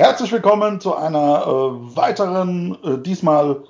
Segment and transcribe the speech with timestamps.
[0.00, 3.64] Herzlich willkommen zu einer äh, weiteren, äh, diesmal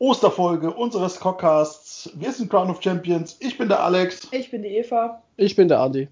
[0.00, 2.10] Osterfolge unseres Cockcasts.
[2.16, 3.36] Wir sind Crown of Champions.
[3.38, 4.26] Ich bin der Alex.
[4.32, 5.22] Ich bin die Eva.
[5.36, 6.08] Ich bin der Andi.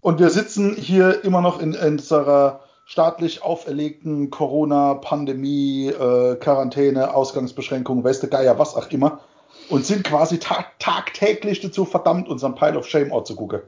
[0.00, 8.02] Und wir sitzen hier immer noch in, in unserer staatlich auferlegten Corona-Pandemie, äh, Quarantäne, Ausgangsbeschränkungen,
[8.02, 9.20] weißt du, Geier, was auch immer.
[9.68, 13.60] Und sind quasi tag tagtäglich dazu verdammt, unseren Pile of Shame Ort zu gucken.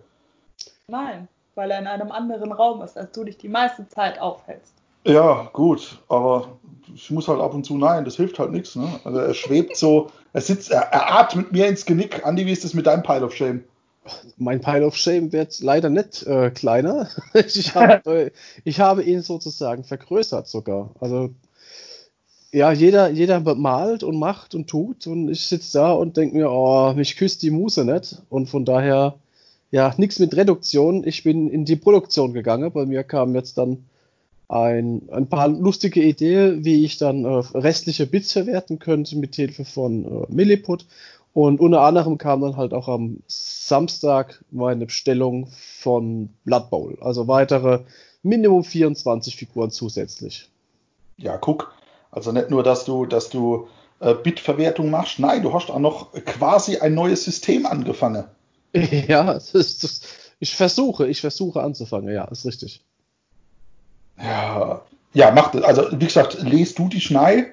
[0.89, 4.73] Nein, weil er in einem anderen Raum ist, als du dich die meiste Zeit aufhältst.
[5.05, 6.59] Ja, gut, aber
[6.95, 8.75] ich muss halt ab und zu nein, das hilft halt nichts.
[8.77, 8.89] Ne?
[9.05, 12.25] Also er schwebt so, er sitzt, er, er atmet mir ins Genick.
[12.25, 13.65] Andi, wie ist das mit deinem Pile of Shame?
[14.37, 17.09] Mein Pile of Shame wird leider nicht äh, kleiner.
[17.35, 18.31] ich, hab, äh,
[18.65, 20.91] ich habe ihn sozusagen vergrößert sogar.
[21.01, 21.31] Also
[22.53, 26.51] ja, jeder, jeder malt und macht und tut und ich sitze da und denke mir,
[26.51, 28.23] oh, mich küsst die Muse nicht.
[28.31, 29.17] Und von daher,
[29.73, 31.05] ja, nichts mit Reduktion.
[31.05, 32.71] Ich bin in die Produktion gegangen.
[32.73, 33.85] Bei mir kam jetzt dann
[34.49, 39.65] ein, ein paar lustige Ideen, wie ich dann äh, restliche Bits verwerten könnte mit Hilfe
[39.65, 40.87] von äh, Milliput.
[41.33, 45.49] Und unter anderem kam dann halt auch am Samstag meine Bestellung
[45.81, 46.99] von Blood Bowl.
[47.01, 47.81] Also weitere
[48.23, 50.49] Minimum 24 Figuren zusätzlich.
[51.17, 51.75] Ja, guck.
[52.11, 53.67] Also nicht nur, dass du, dass du
[53.99, 58.25] äh, Bitverwertung machst, nein, du hast auch noch quasi ein neues System angefangen.
[59.09, 60.01] Ja, das ist, das,
[60.41, 62.83] ich versuche, ich versuche anzufangen, ja, ist richtig.
[64.19, 65.63] Ja, ja, mach das.
[65.63, 67.53] Also, wie gesagt, lest du die Schnei,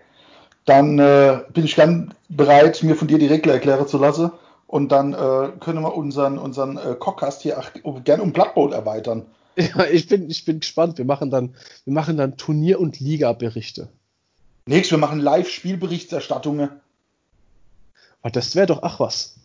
[0.66, 4.32] dann äh, bin ich gern bereit, mir von dir die Regel erklären zu lassen.
[4.68, 8.74] Und dann äh, können wir unseren, unseren äh, Cockcast hier auch gerne um Blood Bowl
[8.74, 9.26] erweitern.
[9.58, 10.98] Ja, ich bin, ich bin gespannt.
[10.98, 13.90] Wir machen dann, wir machen dann Turnier- und Liga-Berichte.
[14.66, 16.70] Nächstes, wir machen Live-Spielberichterstattungen.
[18.24, 19.36] Oh, das wäre doch, ach was.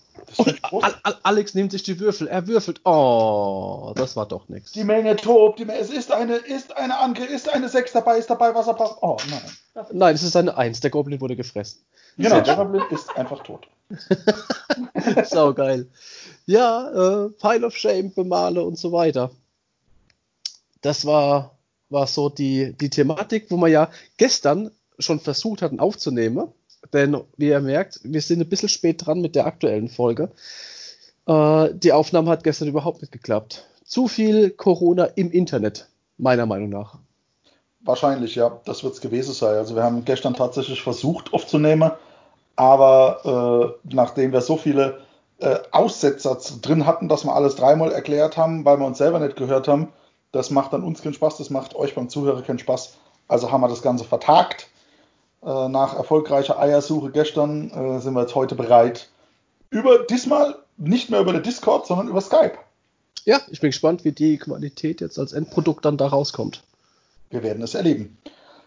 [0.70, 2.80] Und Alex nimmt sich die Würfel, er würfelt.
[2.84, 4.72] Oh, das war doch nichts.
[4.72, 8.18] Die Menge tobt, die Menge, es ist eine, ist eine Anke, ist eine 6 dabei,
[8.18, 9.02] ist dabei, was er braucht.
[9.02, 9.86] Oh nein.
[9.92, 11.80] Nein, es ist eine 1, der Goblin wurde gefressen.
[12.16, 13.68] Genau, der Goblin ist einfach tot.
[15.24, 15.88] Sau geil.
[16.46, 19.30] Ja, äh, Pile of Shame bemale und so weiter.
[20.80, 26.48] Das war, war so die, die Thematik, wo wir ja gestern schon versucht hatten aufzunehmen.
[26.92, 30.30] Denn, wie ihr merkt, wir sind ein bisschen spät dran mit der aktuellen Folge.
[31.26, 33.66] Äh, die Aufnahme hat gestern überhaupt nicht geklappt.
[33.84, 35.88] Zu viel Corona im Internet,
[36.18, 36.98] meiner Meinung nach.
[37.80, 39.56] Wahrscheinlich, ja, das wird es gewesen sein.
[39.56, 41.92] Also wir haben gestern tatsächlich versucht aufzunehmen,
[42.56, 44.98] aber äh, nachdem wir so viele
[45.38, 49.36] äh, Aussetzer drin hatten, dass wir alles dreimal erklärt haben, weil wir uns selber nicht
[49.36, 49.92] gehört haben,
[50.32, 52.94] das macht dann uns keinen Spaß, das macht euch beim Zuhörer keinen Spaß.
[53.28, 54.68] Also haben wir das Ganze vertagt
[55.42, 59.08] äh, nach erfolgreicher Eiersuche gestern äh, sind wir jetzt heute bereit.
[59.70, 62.58] Über diesmal nicht mehr über den Discord, sondern über Skype.
[63.24, 66.62] Ja, ich bin gespannt, wie die Qualität jetzt als Endprodukt dann da rauskommt.
[67.30, 68.16] Wir werden es erleben.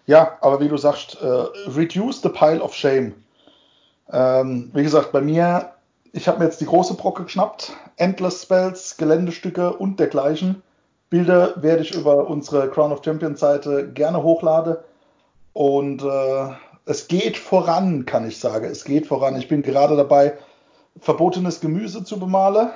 [0.05, 3.13] Ja, aber wie du sagst, äh, reduce the pile of shame.
[4.11, 5.71] Ähm, wie gesagt, bei mir,
[6.11, 7.73] ich habe mir jetzt die große Brocke geschnappt.
[7.97, 10.61] Endless Spells, Geländestücke und dergleichen.
[11.09, 14.77] Bilder werde ich über unsere Crown of Champions Seite gerne hochladen.
[15.53, 16.49] Und äh,
[16.85, 18.65] es geht voran, kann ich sagen.
[18.65, 19.37] Es geht voran.
[19.37, 20.37] Ich bin gerade dabei,
[20.99, 22.69] verbotenes Gemüse zu bemalen.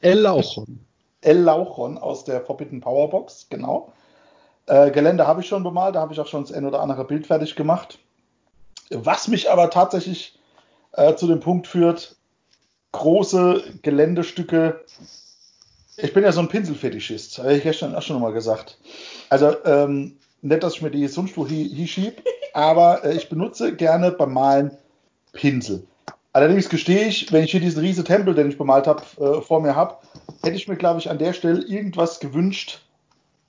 [0.00, 0.80] El Lauchon.
[1.20, 3.92] El Lauchon aus der Forbidden Powerbox, genau.
[4.66, 7.04] Äh, Gelände habe ich schon bemalt, da habe ich auch schon das ein oder andere
[7.04, 7.98] Bild fertig gemacht.
[8.90, 10.38] Was mich aber tatsächlich
[10.92, 12.16] äh, zu dem Punkt führt,
[12.92, 14.80] große Geländestücke.
[15.96, 18.78] Ich bin ja so ein Pinselfetischist, habe ich gestern auch schon mal gesagt.
[19.28, 22.22] Also ähm, nicht, dass ich mir die wo hinschiebe,
[22.54, 24.70] aber äh, ich benutze gerne beim Malen
[25.32, 25.86] Pinsel.
[26.32, 29.60] Allerdings gestehe ich, wenn ich hier diesen riesen Tempel, den ich bemalt habe, äh, vor
[29.60, 29.96] mir habe,
[30.42, 32.80] hätte ich mir, glaube ich, an der Stelle irgendwas gewünscht,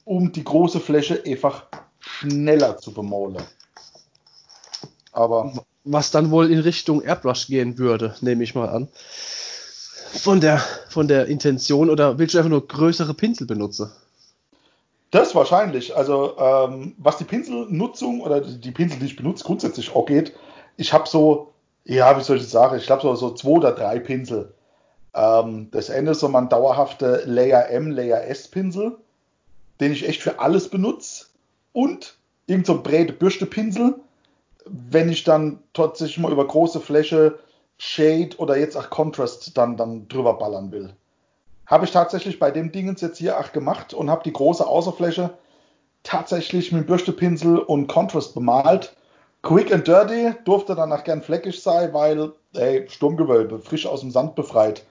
[0.03, 1.66] um die große Fläche einfach
[2.00, 3.44] schneller zu bemalen.
[5.12, 5.53] Aber.
[5.84, 8.88] Was dann wohl in Richtung Airbrush gehen würde, nehme ich mal an.
[10.13, 10.59] Von der,
[10.90, 13.91] von der Intention oder willst du einfach nur größere Pinsel benutzen?
[15.12, 15.96] Das wahrscheinlich.
[15.96, 20.34] Also ähm, was die Pinselnutzung oder die Pinsel, die ich benutze, grundsätzlich auch geht,
[20.78, 21.52] ich habe so,
[21.84, 24.53] ja, wie soll ich sagen, ich glaube so, so zwei oder drei Pinsel.
[25.14, 28.97] Ähm, das eine ist so mein dauerhafter Layer M, Layer S Pinsel,
[29.82, 31.26] den ich echt für alles benutze.
[31.74, 33.96] Und irgend so breite Bürstepinsel,
[34.66, 37.40] wenn ich dann tatsächlich mal über große Fläche
[37.78, 40.94] Shade oder jetzt auch Contrast dann, dann drüber ballern will.
[41.72, 45.29] Habe ich tatsächlich bei dem Dingens jetzt hier auch gemacht und habe die große Außerfläche
[46.03, 48.94] tatsächlich mit Bürstepinsel und Contrast bemalt.
[49.41, 54.35] Quick and Dirty durfte danach gern fleckig sein, weil, ey, Sturmgewölbe, frisch aus dem Sand
[54.35, 54.84] befreit.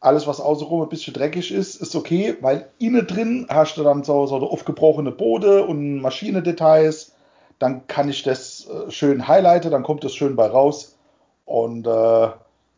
[0.00, 4.02] Alles, was außenrum ein bisschen dreckig ist, ist okay, weil innen drin hast du dann
[4.02, 7.14] so, so aufgebrochene Bode und Maschinendetails.
[7.60, 10.96] dann kann ich das äh, schön highlighten, dann kommt das schön bei raus.
[11.44, 12.30] Und äh,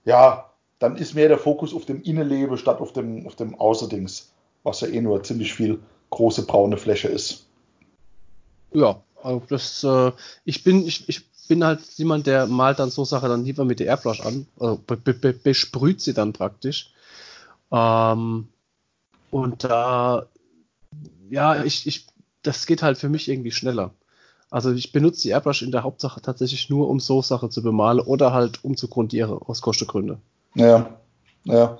[0.04, 0.47] ja,
[0.78, 4.32] dann ist mehr der Fokus auf dem Innenleben statt auf dem, auf dem Außerdings,
[4.62, 5.80] was ja eh nur ziemlich viel
[6.10, 7.46] große braune Fläche ist.
[8.72, 10.12] Ja, also das, äh,
[10.44, 13.80] ich bin, ich, ich bin halt jemand, der malt dann so Sachen dann lieber mit
[13.80, 16.92] der Airbrush an, also be, be, besprüht sie dann praktisch.
[17.72, 18.48] Ähm,
[19.30, 20.26] und da,
[21.30, 22.06] ja, ich, ich,
[22.42, 23.92] das geht halt für mich irgendwie schneller.
[24.50, 28.00] Also ich benutze die Airbrush in der Hauptsache tatsächlich nur, um so Sachen zu bemalen
[28.00, 30.22] oder halt um zu grundieren aus Kostengründen.
[30.54, 30.98] Ja,
[31.44, 31.78] ja.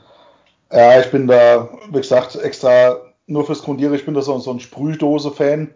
[0.71, 3.95] Ja, ich bin da, wie gesagt, extra nur fürs Grundieren.
[3.95, 5.75] Ich bin da so, so ein Sprühdose-Fan.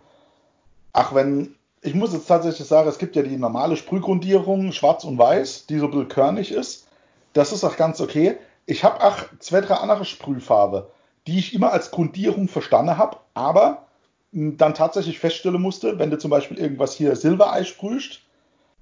[0.93, 5.19] Ach, wenn, ich muss jetzt tatsächlich sagen, es gibt ja die normale Sprühgrundierung, schwarz und
[5.19, 6.89] weiß, die so ein bisschen körnig ist.
[7.33, 8.37] Das ist auch ganz okay.
[8.67, 10.91] Ich habe auch zwei, drei andere Sprühfarbe,
[11.27, 13.87] die ich immer als Grundierung verstanden habe, aber
[14.33, 18.21] dann tatsächlich feststellen musste, wenn du zum Beispiel irgendwas hier Silberei sprühst,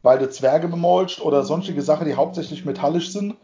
[0.03, 3.37] weil du Zwerge bemolst oder sonstige Sachen, die hauptsächlich metallisch sind,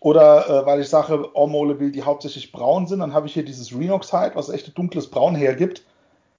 [0.00, 3.44] oder äh, weil ich sage, Ormole will, die hauptsächlich braun sind, dann habe ich hier
[3.44, 5.82] dieses Renoxide, was echt ein dunkles Braun hergibt.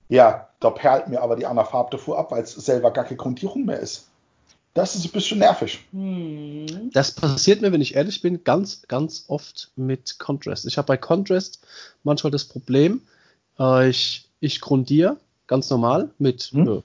[0.09, 3.17] Ja, da perlt mir aber die andere Farbe davor ab, weil es selber gar keine
[3.17, 4.07] Grundierung mehr ist.
[4.73, 5.79] Das ist ein bisschen nervig.
[5.91, 6.89] Hm.
[6.91, 10.65] Das passiert mir, wenn ich ehrlich bin, ganz, ganz oft mit Contrast.
[10.65, 11.59] Ich habe bei Contrast
[12.03, 13.01] manchmal das Problem,
[13.59, 15.17] äh, ich, ich grundiere
[15.47, 16.67] ganz normal mit hm.
[16.67, 16.81] äh,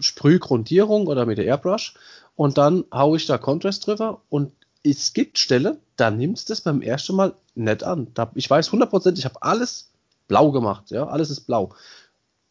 [0.00, 1.94] Sprühgrundierung oder mit der Airbrush
[2.36, 4.52] und dann haue ich da Contrast drüber und
[4.90, 8.08] es gibt Stelle, da nimmst du es beim ersten Mal nicht an.
[8.14, 9.90] Da, ich weiß 100%, ich habe alles
[10.28, 11.70] blau gemacht, ja, alles ist blau.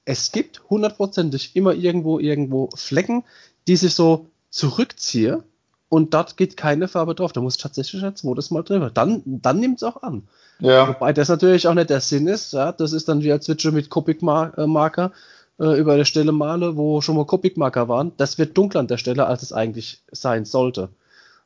[0.05, 3.23] Es gibt hundertprozentig immer irgendwo irgendwo Flecken,
[3.67, 5.43] die sich so zurückziehen
[5.89, 7.31] und dort geht keine Farbe drauf.
[7.31, 8.89] Da muss ich tatsächlich ein zweites Mal drüber.
[8.89, 10.23] Dann, dann nimmt es auch an.
[10.59, 10.87] Ja.
[10.87, 12.53] Wobei das natürlich auch nicht der Sinn ist.
[12.53, 15.11] Ja, das ist dann wie ein Switcher mit Copic-Marker
[15.59, 18.11] äh, über der Stelle male, wo schon mal Copic-Marker waren.
[18.17, 20.89] Das wird dunkler an der Stelle, als es eigentlich sein sollte.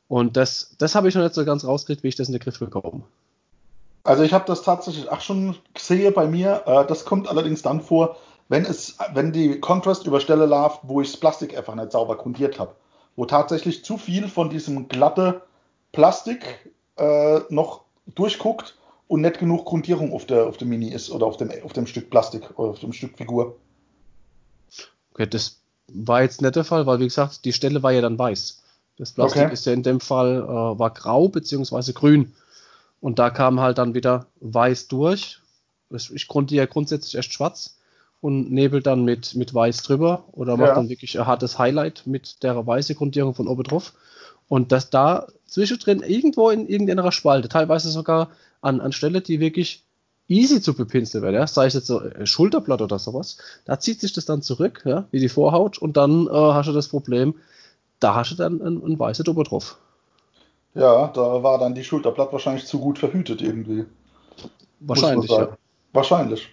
[0.10, 2.42] Und das, das habe ich noch nicht so ganz rausgekriegt, wie ich das in den
[2.42, 3.04] Griff bekomme.
[4.04, 6.64] Also ich habe das tatsächlich auch schon gesehen bei mir.
[6.66, 8.18] Äh, das kommt allerdings dann vor,
[8.48, 12.18] wenn es, wenn die Contrast über Stelle läuft, wo ich das Plastik einfach nicht sauber
[12.18, 12.76] grundiert habe.
[13.16, 15.44] Wo tatsächlich zu viel von diesem glatte
[15.92, 17.82] Plastik äh, noch
[18.16, 18.78] durchguckt
[19.08, 21.86] und nicht genug Grundierung auf der, auf der Mini ist oder auf dem, auf dem
[21.86, 23.58] Stück Plastik oder auf dem Stück Figur.
[25.14, 25.62] Okay, das
[25.94, 28.64] war jetzt nicht der Fall, weil wie gesagt, die Stelle war ja dann weiß.
[29.00, 29.54] Das Plastik okay.
[29.54, 32.34] ist ja in dem Fall äh, war grau beziehungsweise grün.
[33.02, 35.40] Und da kam halt dann wieder weiß durch.
[35.90, 37.78] Ich konnte ja grundsätzlich erst schwarz
[38.22, 40.76] und nebel dann mit, mit weiß drüber oder mache ja.
[40.76, 43.94] dann wirklich ein hartes Highlight mit der weißen Grundierung von oben drauf.
[44.50, 48.30] Und das da zwischendrin irgendwo in irgendeiner Spalte, teilweise sogar
[48.62, 49.84] an, an Stelle, die wirklich
[50.28, 51.48] easy zu bepinseln wäre, ja?
[51.48, 55.08] sei es jetzt so ein Schulterblatt oder sowas, da zieht sich das dann zurück, ja?
[55.12, 57.36] wie die Vorhaut und dann äh, hast du das Problem,
[58.00, 59.78] da hast du dann ein, ein weißer Doppel drauf.
[60.76, 63.86] Ja, da war dann die Schulterblatt wahrscheinlich zu gut verhütet irgendwie.
[64.80, 65.58] Wahrscheinlich, ja.
[65.94, 66.50] Wahrscheinlich.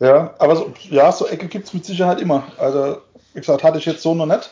[0.00, 2.44] Ja, aber so, ja, so Ecke gibt es mit Sicherheit immer.
[2.56, 2.98] Also,
[3.34, 4.50] wie gesagt, hatte ich jetzt so noch nicht.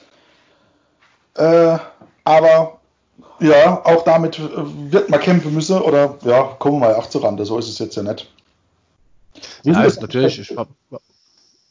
[1.35, 1.79] Äh,
[2.25, 2.81] aber
[3.41, 4.43] ja, auch damit äh,
[4.93, 7.45] wird man kämpfen müssen oder ja, kommen wir mal auch zu Rande.
[7.45, 8.31] So ist es jetzt ja nicht.
[9.63, 10.39] Ja, ist natürlich.
[10.39, 10.69] Ich hab,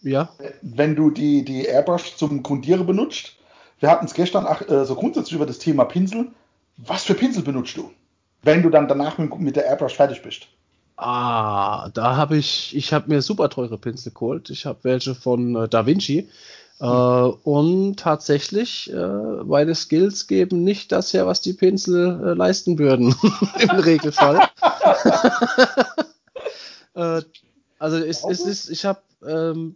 [0.01, 0.29] ja.
[0.61, 3.35] Wenn du die, die Airbrush zum Grundieren benutzt,
[3.79, 6.27] wir hatten es gestern ach, äh, so grundsätzlich über das Thema Pinsel.
[6.77, 7.91] Was für Pinsel benutzt du,
[8.43, 10.47] wenn du dann danach mit, mit der Airbrush fertig bist?
[10.97, 14.49] Ah, da habe ich, ich habe mir super teure Pinsel geholt.
[14.49, 16.29] Ich habe welche von äh, Da Vinci.
[16.79, 22.79] Äh, und tatsächlich, äh, meine Skills geben nicht das her, was die Pinsel äh, leisten
[22.79, 23.15] würden.
[23.59, 24.47] Im Regelfall.
[26.97, 27.23] Äh,
[27.77, 29.75] also es, es, ist, ich habe ähm,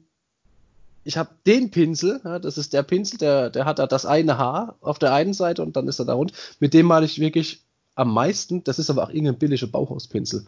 [1.03, 4.37] ich habe den Pinsel, ja, das ist der Pinsel, der, der hat da das eine
[4.37, 6.33] Haar auf der einen Seite und dann ist er da rund.
[6.59, 7.61] Mit dem male ich wirklich
[7.99, 8.63] am meisten.
[8.63, 10.45] Das ist aber auch irgendein billiger Bauhauspinsel.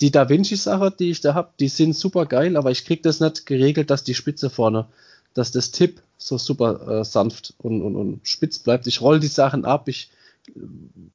[0.00, 3.20] Die Da Vinci-Sache, die ich da habe, die sind super geil, aber ich kriege das
[3.20, 4.86] nicht geregelt, dass die Spitze vorne,
[5.34, 8.86] dass das Tipp so super äh, sanft und, und, und spitz bleibt.
[8.86, 10.10] Ich roll die Sachen ab, ich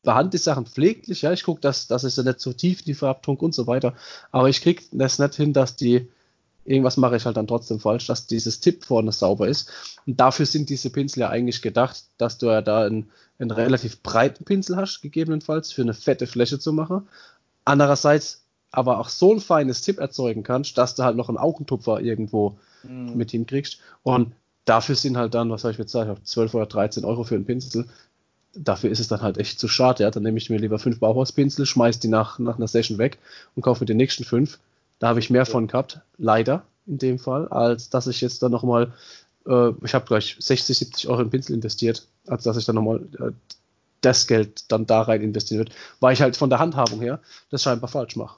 [0.04, 2.86] behandle die Sachen pfleglich, ja, ich gucke, dass, dass ich sie nicht zu tief in
[2.86, 3.94] die Farbtrunk und so weiter,
[4.32, 6.08] aber ich kriege das nicht hin, dass die
[6.68, 9.72] irgendwas mache ich halt dann trotzdem falsch, dass dieses Tipp vorne sauber ist.
[10.06, 13.10] Und dafür sind diese Pinsel ja eigentlich gedacht, dass du ja da einen,
[13.40, 17.08] einen relativ breiten Pinsel hast, gegebenenfalls, für eine fette Fläche zu machen.
[17.64, 22.02] Andererseits aber auch so ein feines Tipp erzeugen kannst, dass du halt noch einen Augentupfer
[22.02, 23.16] irgendwo mhm.
[23.16, 23.80] mit hinkriegst.
[24.04, 24.34] Und
[24.66, 27.46] dafür sind halt dann, was soll ich jetzt sagen, 12 oder 13 Euro für einen
[27.46, 27.86] Pinsel.
[28.54, 30.04] Dafür ist es dann halt echt zu schade.
[30.04, 30.12] Ja?
[30.12, 33.20] Dann nehme ich mir lieber fünf Bauhauspinsel, schmeiß die nach, nach einer Session weg
[33.56, 34.60] und kaufe mir den nächsten fünf
[35.00, 38.52] da habe ich mehr von gehabt, leider in dem Fall, als dass ich jetzt dann
[38.52, 38.94] nochmal
[39.48, 43.02] Äh, ich habe gleich 60, 70 Euro in Pinsel investiert, als dass ich dann nochmal
[43.20, 43.32] äh,
[44.02, 47.64] das Geld dann da rein investieren wird, weil ich halt von der Handhabung her das
[47.64, 48.38] scheinbar falsch mache.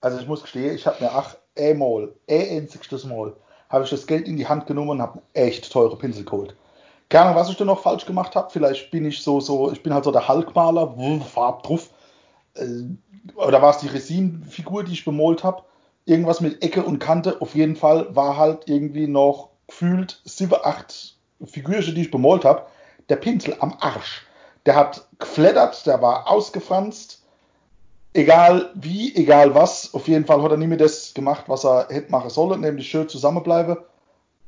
[0.00, 3.34] Also ich muss gestehen, ich habe mir ach einmal, ein einziges Mal,
[3.68, 6.54] habe ich das Geld in die Hand genommen und habe echt teure Pinsel geholt.
[7.08, 8.50] Keine Ahnung, was ich denn noch falsch gemacht habe.
[8.50, 10.94] Vielleicht bin ich so, so, ich bin halt so der Hulkmaler,
[11.32, 11.90] Farb drauf.
[12.54, 12.84] Äh,
[13.34, 15.62] oder war es die Resin-Figur, die ich bemalt habe?
[16.04, 17.40] Irgendwas mit Ecke und Kante.
[17.40, 22.66] Auf jeden Fall war halt irgendwie noch gefühlt 7, 8 Figürchen, die ich bemalt habe.
[23.08, 24.26] Der Pinsel am Arsch.
[24.66, 27.22] Der hat geflattert, der war ausgefranst.
[28.12, 29.94] Egal wie, egal was.
[29.94, 32.88] Auf jeden Fall hat er nie mehr das gemacht, was er hätte machen sollen, nämlich
[32.88, 33.76] schön zusammenbleiben.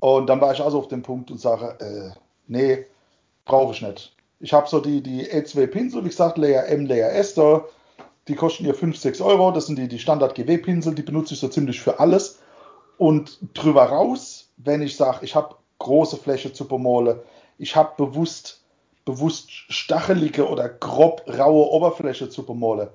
[0.00, 2.18] Und dann war ich also auf dem Punkt und sage, äh,
[2.49, 2.87] nee,
[3.44, 4.16] brauche ich nicht.
[4.40, 7.64] Ich habe so die, die E2 Pinsel, wie gesagt, Layer M, Layer S, da,
[8.29, 9.50] die kosten ja 5, 6 Euro.
[9.50, 12.41] Das sind die, die Standard GW Pinsel, die benutze ich so ziemlich für alles.
[12.99, 17.19] Und drüber raus, wenn ich sage, ich habe große Fläche zu bemalen,
[17.59, 18.61] ich habe bewusst
[19.05, 22.88] bewusst stachelige oder grob raue Oberfläche zu bemalen,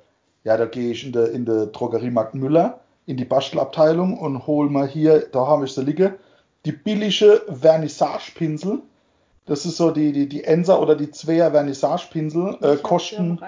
[0.45, 4.69] ja, da gehe ich in der in der Drogeriemarkt Müller in die Bastelabteilung und hole
[4.69, 6.13] mal hier, da habe ich sie liegen,
[6.65, 8.81] die billige Vernissagepinsel.
[9.45, 12.57] Das ist so die, die, die Enser oder die Zweier Vernissagepinsel.
[12.61, 13.39] Äh, kosten,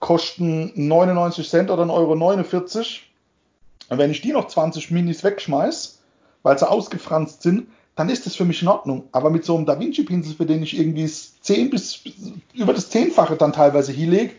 [0.00, 3.98] kosten 99 Cent oder 1,49 Euro.
[3.98, 6.00] Wenn ich die noch 20 Minis wegschmeiß,
[6.42, 9.08] weil sie ausgefranst sind, dann ist das für mich in Ordnung.
[9.12, 12.00] Aber mit so einem Da Vinci-Pinsel, für den ich irgendwie 10 bis
[12.54, 14.34] über das Zehnfache dann teilweise hinlege,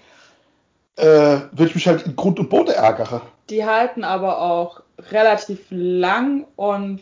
[0.95, 1.03] äh,
[1.51, 3.21] würde ich mich halt in Grund und Boden ärgere.
[3.49, 7.01] Die halten aber auch relativ lang und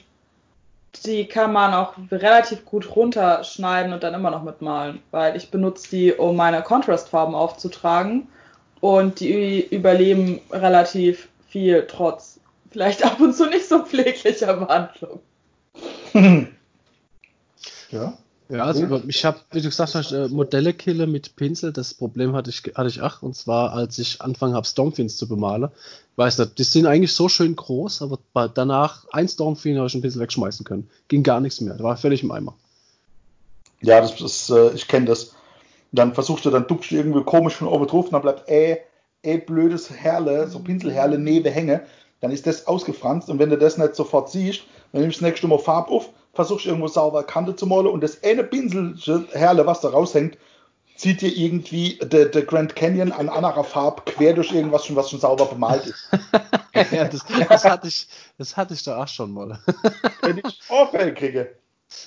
[1.06, 5.90] die kann man auch relativ gut runterschneiden und dann immer noch mitmalen, weil ich benutze
[5.90, 8.28] die, um meine Contrastfarben aufzutragen
[8.82, 12.40] und die überleben relativ viel trotz
[12.72, 15.20] vielleicht ab und zu nicht so pfleglicher Behandlung.
[17.92, 18.18] ja.
[18.50, 21.74] Ja, also ich habe, wie du gesagt hast, äh, Modelle kille mit Pinsel.
[21.74, 25.28] Das Problem hatte ich, hatte ich auch, und zwar als ich angefangen habe, Stormfins zu
[25.28, 25.70] bemalen.
[26.16, 30.02] Weiß nicht, die sind eigentlich so schön groß, aber danach ein Stormfin habe ich einen
[30.02, 30.90] Pinsel wegschmeißen können.
[31.10, 32.56] Ging gar nichts mehr, war völlig im Eimer.
[33.82, 35.34] Ja, das ist, äh, ich kenne das.
[35.92, 38.80] Dann versuchst du, dann duckst du irgendwie komisch von oben drauf und dann bleibt äh,
[39.24, 41.86] äh blödes Herle, so Pinselherle neben hänge.
[42.20, 45.30] Dann ist das ausgefranst und wenn du das nicht sofort siehst, dann nimmst du das
[45.30, 49.82] nächste Mal Farbe auf, versuchst irgendwo sauber Kante zu malen und das eine Pinselherle, was
[49.82, 50.38] da raushängt,
[50.98, 55.10] zieht dir irgendwie der, der Grand Canyon an anderer Farbe quer durch irgendwas schon, was
[55.10, 56.10] schon sauber bemalt ist.
[56.92, 59.60] ja, das, das, hatte ich, das hatte ich da auch schon mal.
[60.24, 61.56] Wenn ich Ohrfeil kriege.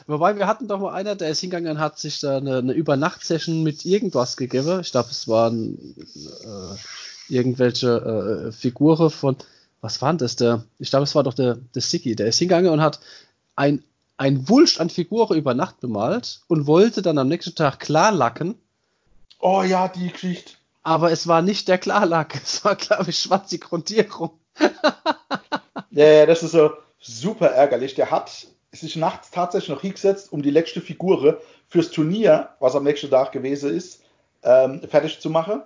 [0.07, 2.73] Wobei wir hatten doch mal einer, der ist hingegangen und hat sich da eine, eine
[2.73, 4.81] Übernacht-Session mit irgendwas gegeben.
[4.81, 9.37] Ich glaube, es waren äh, irgendwelche äh, Figuren von,
[9.81, 10.37] was war denn das?
[10.37, 12.15] Der, ich glaube, es war doch der, der Siki.
[12.15, 13.01] Der ist hingegangen und hat
[13.57, 13.83] ein
[14.21, 18.55] ein Wulst an Figuren über Nacht bemalt und wollte dann am nächsten Tag klarlacken.
[19.39, 20.53] Oh ja, die Geschichte.
[20.83, 24.33] Aber es war nicht der Klarlack, es war, glaube ich, schwarze Grundierung.
[25.91, 27.95] ja, ja, das ist so super ärgerlich.
[27.95, 32.85] Der hat sich nachts tatsächlich noch hingesetzt, um die letzte Figur fürs Turnier, was am
[32.85, 34.03] nächsten Tag gewesen ist,
[34.43, 35.63] ähm, fertig zu machen.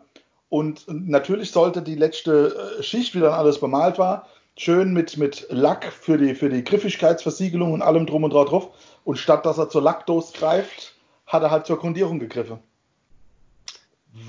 [0.48, 5.46] Und natürlich sollte die letzte äh, Schicht, wie dann alles bemalt war, schön mit, mit
[5.50, 8.70] Lack für die, für die Griffigkeitsversiegelung und allem drum und drauf.
[9.04, 10.94] Und statt dass er zur Lackdose greift,
[11.26, 12.58] hat er halt zur Grundierung gegriffen.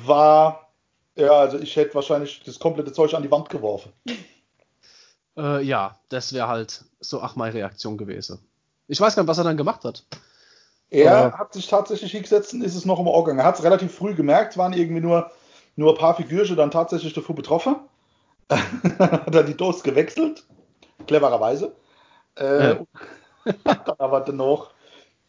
[0.06, 0.72] War,
[1.16, 3.94] ja, also ich hätte wahrscheinlich das komplette Zeug an die Wand geworfen.
[5.38, 8.40] Äh, ja, das wäre halt so ach meine Reaktion gewesen.
[8.88, 10.04] Ich weiß gar nicht, was er dann gemacht hat.
[10.90, 11.38] Er Oder?
[11.38, 13.40] hat sich tatsächlich hingesetzt und ist es noch im Organg.
[13.40, 15.32] Er hat es relativ früh gemerkt, waren irgendwie nur,
[15.76, 17.78] nur ein paar Figürchen dann tatsächlich davor betroffen.
[18.50, 20.46] hat er die Dose gewechselt,
[21.08, 21.76] clevererweise.
[22.38, 22.78] Äh, ja.
[23.64, 24.72] dann aber dennoch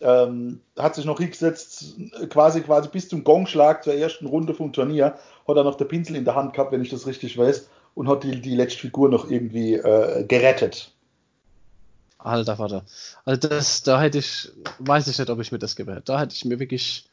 [0.01, 1.97] ähm, hat sich noch hingesetzt,
[2.29, 6.17] quasi, quasi bis zum Gongschlag zur ersten Runde vom Turnier, hat er noch der Pinsel
[6.17, 9.09] in der Hand gehabt, wenn ich das richtig weiß, und hat die, die letzte Figur
[9.09, 10.93] noch irgendwie äh, gerettet.
[12.18, 12.85] Alter Vater.
[13.25, 16.08] Also das, da hätte ich, weiß ich nicht, ob ich mir das gewährt.
[16.08, 17.04] Da hätte ich mir wirklich,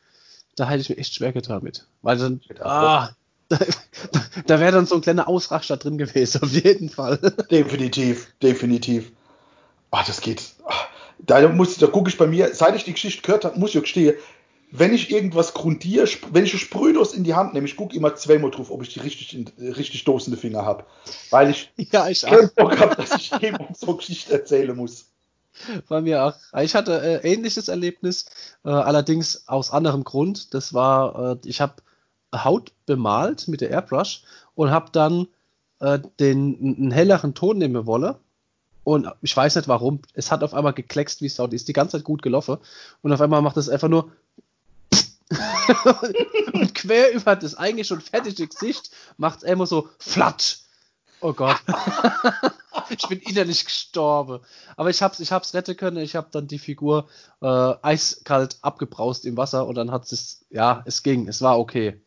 [0.55, 1.85] da hätte ich mir echt schwer getan mit.
[2.01, 3.09] Weil dann, ah,
[3.49, 3.57] da,
[4.45, 7.17] da wäre dann so ein kleiner Ausraster drin gewesen, auf jeden Fall.
[7.51, 9.11] Definitiv, definitiv.
[9.91, 10.41] Ah, das geht.
[10.65, 10.73] Ah,
[11.19, 13.81] da muss, da gucke ich bei mir, seit ich die Geschichte gehört habe, muss ich
[13.81, 14.15] auch stehen,
[14.75, 18.15] wenn ich irgendwas grundiere, wenn ich eine Sprühdose in die Hand nehme, ich gucke immer
[18.15, 20.85] zweimal drauf, ob ich die richtig, richtig dosende Finger habe.
[21.29, 25.05] Weil ich, ja, ich keinen Bock habe, dass ich jemand so Geschichte erzählen muss.
[25.87, 26.33] Bei mir auch.
[26.59, 28.25] Ich hatte äh, ähnliches Erlebnis,
[28.65, 30.55] äh, allerdings aus anderem Grund.
[30.55, 31.75] Das war, äh, ich habe
[32.33, 34.23] Haut bemalt mit der Airbrush
[34.55, 35.27] und habe dann
[35.81, 38.15] äh, den einen helleren Ton nehmen wollen
[38.83, 39.99] Und ich weiß nicht warum.
[40.15, 41.45] Es hat auf einmal gekleckst wie Sau.
[41.45, 42.57] Die ist die ganze Zeit gut gelaufen.
[43.03, 44.11] Und auf einmal macht es einfach nur.
[46.59, 50.57] Und quer über das eigentlich schon fertige Gesicht macht immer so flatsch.
[51.21, 51.57] Oh Gott.
[52.89, 54.41] ich bin innerlich gestorben.
[54.75, 55.97] Aber ich hab's, ich hab's retten können.
[55.97, 57.07] Ich habe dann die Figur
[57.41, 61.27] äh, eiskalt abgebraust im Wasser und dann hat es, ja, es ging.
[61.27, 62.01] Es war okay.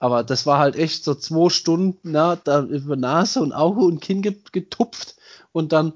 [0.00, 4.00] Aber das war halt echt so zwei Stunden, na, da über Nase und Auge und
[4.00, 5.16] Kinn getupft
[5.52, 5.92] und dann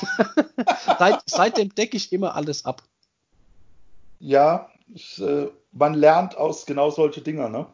[0.98, 2.82] Seit, seitdem decke ich immer alles ab.
[4.18, 7.66] Ja, ich, äh, man lernt aus genau solche Dinger, ne?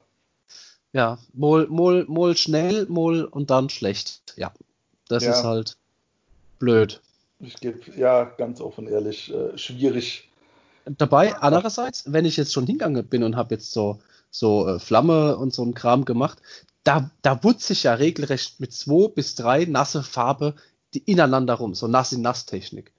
[0.92, 4.34] Ja, mal, mal, mal schnell, mal und dann schlecht.
[4.36, 4.52] Ja,
[5.08, 5.32] das ja.
[5.32, 5.76] ist halt
[6.58, 7.00] blöd.
[7.40, 10.28] Ich gebe, ja, ganz offen ehrlich, äh, schwierig.
[10.84, 15.36] Dabei, andererseits, wenn ich jetzt schon hingegangen bin und habe jetzt so, so äh, Flamme
[15.36, 16.40] und so ein Kram gemacht,
[16.84, 20.54] da, da wutze ich ja regelrecht mit zwei bis drei nasse Farbe
[20.94, 22.92] die ineinander rum, so nass-in-nass-Technik.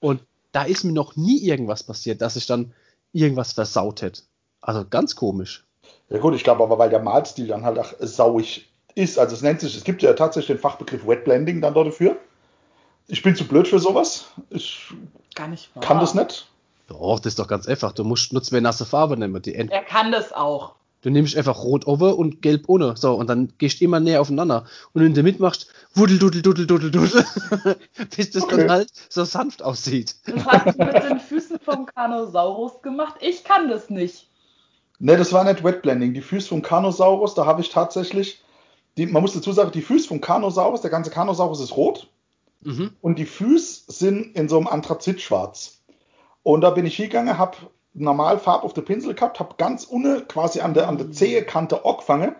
[0.00, 0.20] Und
[0.52, 2.72] da ist mir noch nie irgendwas passiert, dass ich dann
[3.16, 4.22] irgendwas versaut hätte.
[4.60, 5.64] Also ganz komisch.
[6.08, 9.18] Ja gut, ich glaube aber, weil der Malstil dann halt auch sauig ist.
[9.18, 12.16] Also es nennt sich, es gibt ja tatsächlich den Fachbegriff Wet Blending dann dafür.
[13.08, 14.26] Ich bin zu blöd für sowas.
[14.50, 14.92] Ich
[15.34, 15.82] Gar nicht wahr.
[15.82, 16.48] kann das nicht.
[16.88, 17.92] Doch, das ist doch ganz einfach.
[17.92, 19.40] Du musst nur zwei nasse Farbe nehmen.
[19.42, 20.74] Die er kann das auch.
[21.06, 22.96] Du nimmst einfach rot over und gelb ohne.
[22.96, 24.64] So, und dann gehst du immer näher aufeinander.
[24.92, 27.24] Und wenn du mitmachst, wuddel, duddel, duddel, duddel, duddel,
[28.16, 28.56] bis das okay.
[28.56, 30.16] dann halt so sanft aussieht.
[30.26, 33.14] Das hast du mit den Füßen vom Kanosaurus gemacht.
[33.20, 34.28] Ich kann das nicht.
[34.98, 36.12] Ne, das war nicht Wetblending.
[36.12, 38.42] Die Füße vom Kanosaurus, da habe ich tatsächlich,
[38.96, 42.08] die, man muss dazu sagen, die Füße vom Kanosaurus, der ganze Kanosaurus ist rot.
[42.62, 42.90] Mhm.
[43.00, 45.82] Und die Füße sind in so einem Anthrazit-Schwarz.
[46.42, 47.58] Und da bin ich hingegangen, habe
[47.96, 51.84] normal Farb auf der Pinsel gehabt, habe ganz unten quasi an der, an der Zehekante
[51.84, 52.34] angefangen,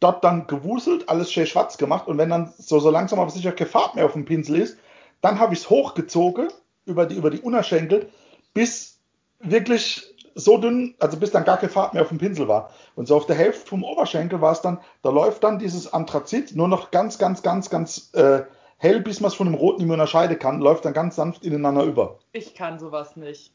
[0.00, 3.52] dort dann gewuselt, alles schön schwarz gemacht und wenn dann so, so langsam aber sicher
[3.52, 4.78] keine Farbe mehr auf dem Pinsel ist,
[5.20, 6.48] dann habe ich es hochgezogen
[6.84, 8.10] über die, über die Unterschenkel,
[8.52, 8.98] bis
[9.40, 12.70] wirklich so dünn, also bis dann gar keine Farbe mehr auf dem Pinsel war.
[12.94, 16.54] Und so auf der Hälfte vom Oberschenkel war es dann, da läuft dann dieses Anthrazit
[16.54, 18.42] nur noch ganz, ganz, ganz, ganz äh,
[18.76, 21.44] hell, bis man es von dem Roten nicht mehr unterscheiden kann, läuft dann ganz sanft
[21.44, 22.18] ineinander über.
[22.32, 23.52] Ich kann sowas nicht.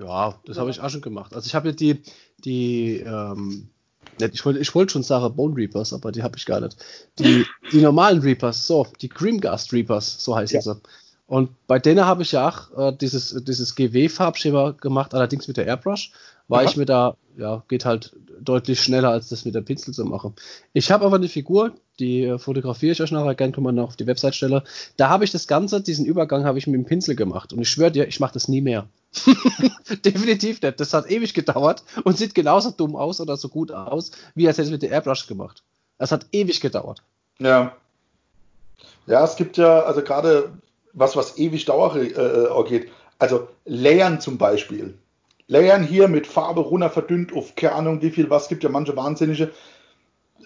[0.00, 1.34] Ja, das habe ich auch schon gemacht.
[1.34, 2.02] Also ich habe ja die,
[2.38, 3.68] die, ähm,
[4.18, 6.76] ich wollte ich wollt schon sagen Bone Reapers, aber die habe ich gar nicht.
[7.18, 10.62] Die, die normalen Reapers, so, die Grimgast Reapers, so heißen ja.
[10.62, 10.80] sie.
[11.26, 15.66] Und bei denen habe ich ja auch äh, dieses, dieses GW-Farbschema gemacht, allerdings mit der
[15.66, 16.12] Airbrush,
[16.48, 16.70] weil ja.
[16.70, 20.34] ich mir da, ja, geht halt deutlich schneller, als das mit der Pinsel zu machen.
[20.72, 23.88] Ich habe aber eine Figur, die äh, fotografiere ich euch nachher gerne, kann man noch
[23.88, 24.62] auf die Website stellen.
[24.96, 27.52] Da habe ich das Ganze, diesen Übergang habe ich mit dem Pinsel gemacht.
[27.52, 28.88] Und ich schwöre dir, ich mache das nie mehr.
[30.04, 30.80] Definitiv nicht.
[30.80, 34.58] Das hat ewig gedauert und sieht genauso dumm aus oder so gut aus, wie als
[34.58, 35.62] hätte es mit der Airbrush gemacht.
[35.98, 37.02] Das hat ewig gedauert.
[37.38, 37.76] Ja.
[39.06, 40.52] Ja, es gibt ja, also gerade
[40.92, 44.94] was, was ewig dauert äh, geht, also Layern zum Beispiel.
[45.48, 48.96] Layern hier mit Farbe runter verdünnt auf keine Ahnung wie viel was, gibt ja manche
[48.96, 49.52] Wahnsinnige,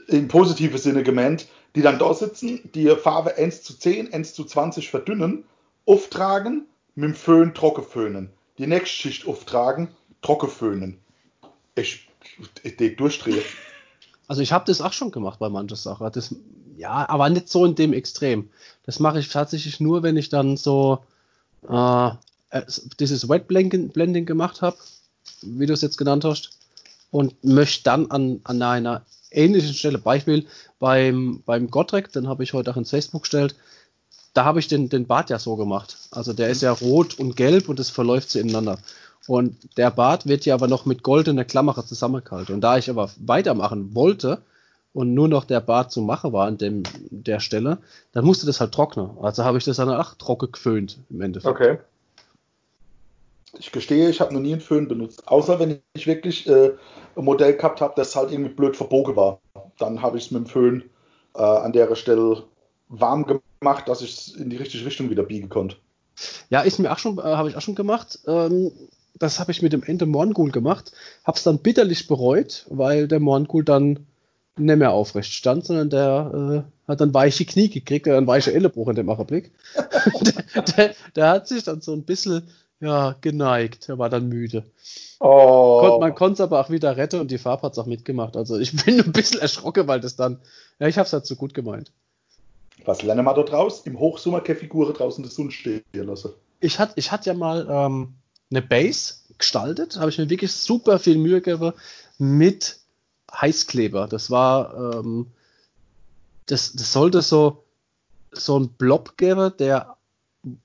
[0.08, 1.46] im positiven Sinne gemeint,
[1.76, 5.44] die dann da sitzen, die Farbe 1 zu 10, 1 zu 20 verdünnen,
[5.86, 9.88] auftragen, mit dem Föhn trocken föhnen die nächste Schicht auftragen,
[10.22, 10.98] trocken föhnen.
[11.74, 12.08] Ich,
[12.62, 13.42] ich, ich durchdrehe.
[14.26, 16.10] Also ich habe das auch schon gemacht bei mancher Sache.
[16.12, 16.34] Das,
[16.76, 18.48] ja, aber nicht so in dem Extrem.
[18.86, 21.00] Das mache ich tatsächlich nur, wenn ich dann so
[21.68, 22.08] äh,
[22.50, 22.62] äh
[23.00, 24.76] dieses Wet Blending gemacht habe,
[25.42, 26.58] wie du es jetzt genannt hast,
[27.10, 30.46] und möchte dann an, an einer ähnlichen Stelle, Beispiel
[30.78, 33.54] beim, beim Gottrek, den habe ich heute auch ins Facebook gestellt,
[34.34, 35.96] da habe ich den, den Bart ja so gemacht.
[36.10, 38.78] Also der ist ja rot und gelb und es verläuft so ineinander.
[39.26, 42.56] Und der Bart wird ja aber noch mit goldener Klammer zusammengehalten.
[42.56, 44.42] Und da ich aber weitermachen wollte
[44.92, 47.78] und nur noch der Bart zu machen war an dem, der Stelle,
[48.12, 49.10] dann musste das halt trocknen.
[49.22, 51.54] Also habe ich das dann auch trocken geföhnt im Endeffekt.
[51.54, 51.78] Okay.
[53.56, 55.28] Ich gestehe, ich habe noch nie einen Föhn benutzt.
[55.28, 56.72] Außer wenn ich wirklich äh,
[57.16, 59.38] ein Modell gehabt habe, das halt irgendwie blöd verbogen war.
[59.78, 60.90] Dann habe ich es mit dem Föhn
[61.36, 62.42] äh, an der Stelle
[62.88, 65.76] warm gemacht gemacht, dass ich es in die richtige Richtung wieder biegen konnte.
[66.50, 68.20] Ja, ist mir auch schon, äh, habe ich auch schon gemacht.
[68.26, 68.70] Ähm,
[69.18, 70.92] das habe ich mit dem Ende Morngul gemacht.
[71.24, 74.06] Habe es dann bitterlich bereut, weil der Morngul dann
[74.56, 78.52] nicht mehr aufrecht stand, sondern der äh, hat dann weiche Knie gekriegt, hat einen weichen
[78.52, 79.50] Ellenbruch in dem Augenblick.
[80.20, 82.48] der, der, der, hat sich dann so ein bisschen
[82.80, 83.88] ja, geneigt.
[83.88, 84.64] Er war dann müde.
[85.18, 85.80] Oh.
[85.80, 88.36] Kon man konnte es aber auch wieder retten und die Farbe hat es auch mitgemacht.
[88.36, 90.38] Also ich bin ein bisschen erschrocken, weil das dann,
[90.78, 91.90] ja, ich habe es halt so gut gemeint.
[92.84, 93.82] Was lernen wir da draus?
[93.84, 96.32] Im Hochsommer keine Figur draußen in der Sonne stehen lassen.
[96.60, 98.14] Ich hatte ich hat ja mal ähm,
[98.50, 101.72] eine Base gestaltet, habe ich mir wirklich super viel Mühe gegeben
[102.18, 102.78] mit
[103.32, 104.06] Heißkleber.
[104.06, 105.26] Das war, ähm,
[106.46, 107.64] das, das sollte so,
[108.32, 109.96] so einen Blob gegeben, der,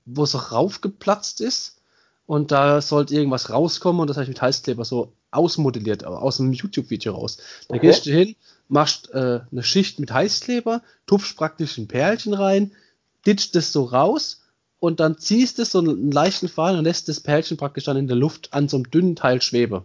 [0.04, 1.80] wo so raufgeplatzt ist
[2.26, 6.52] und da sollte irgendwas rauskommen und das habe ich mit Heißkleber so ausmodelliert, aus einem
[6.52, 7.38] YouTube-Video raus.
[7.68, 7.86] Da okay.
[7.86, 8.36] gehst du hin,
[8.70, 12.72] machst äh, eine Schicht mit Heißkleber, tupfst praktisch ein Perlchen rein,
[13.26, 14.42] ditcht das so raus
[14.78, 18.06] und dann ziehst du so einen leichten Faden und lässt das Perlchen praktisch dann in
[18.06, 19.82] der Luft an so einem dünnen Teil schweben.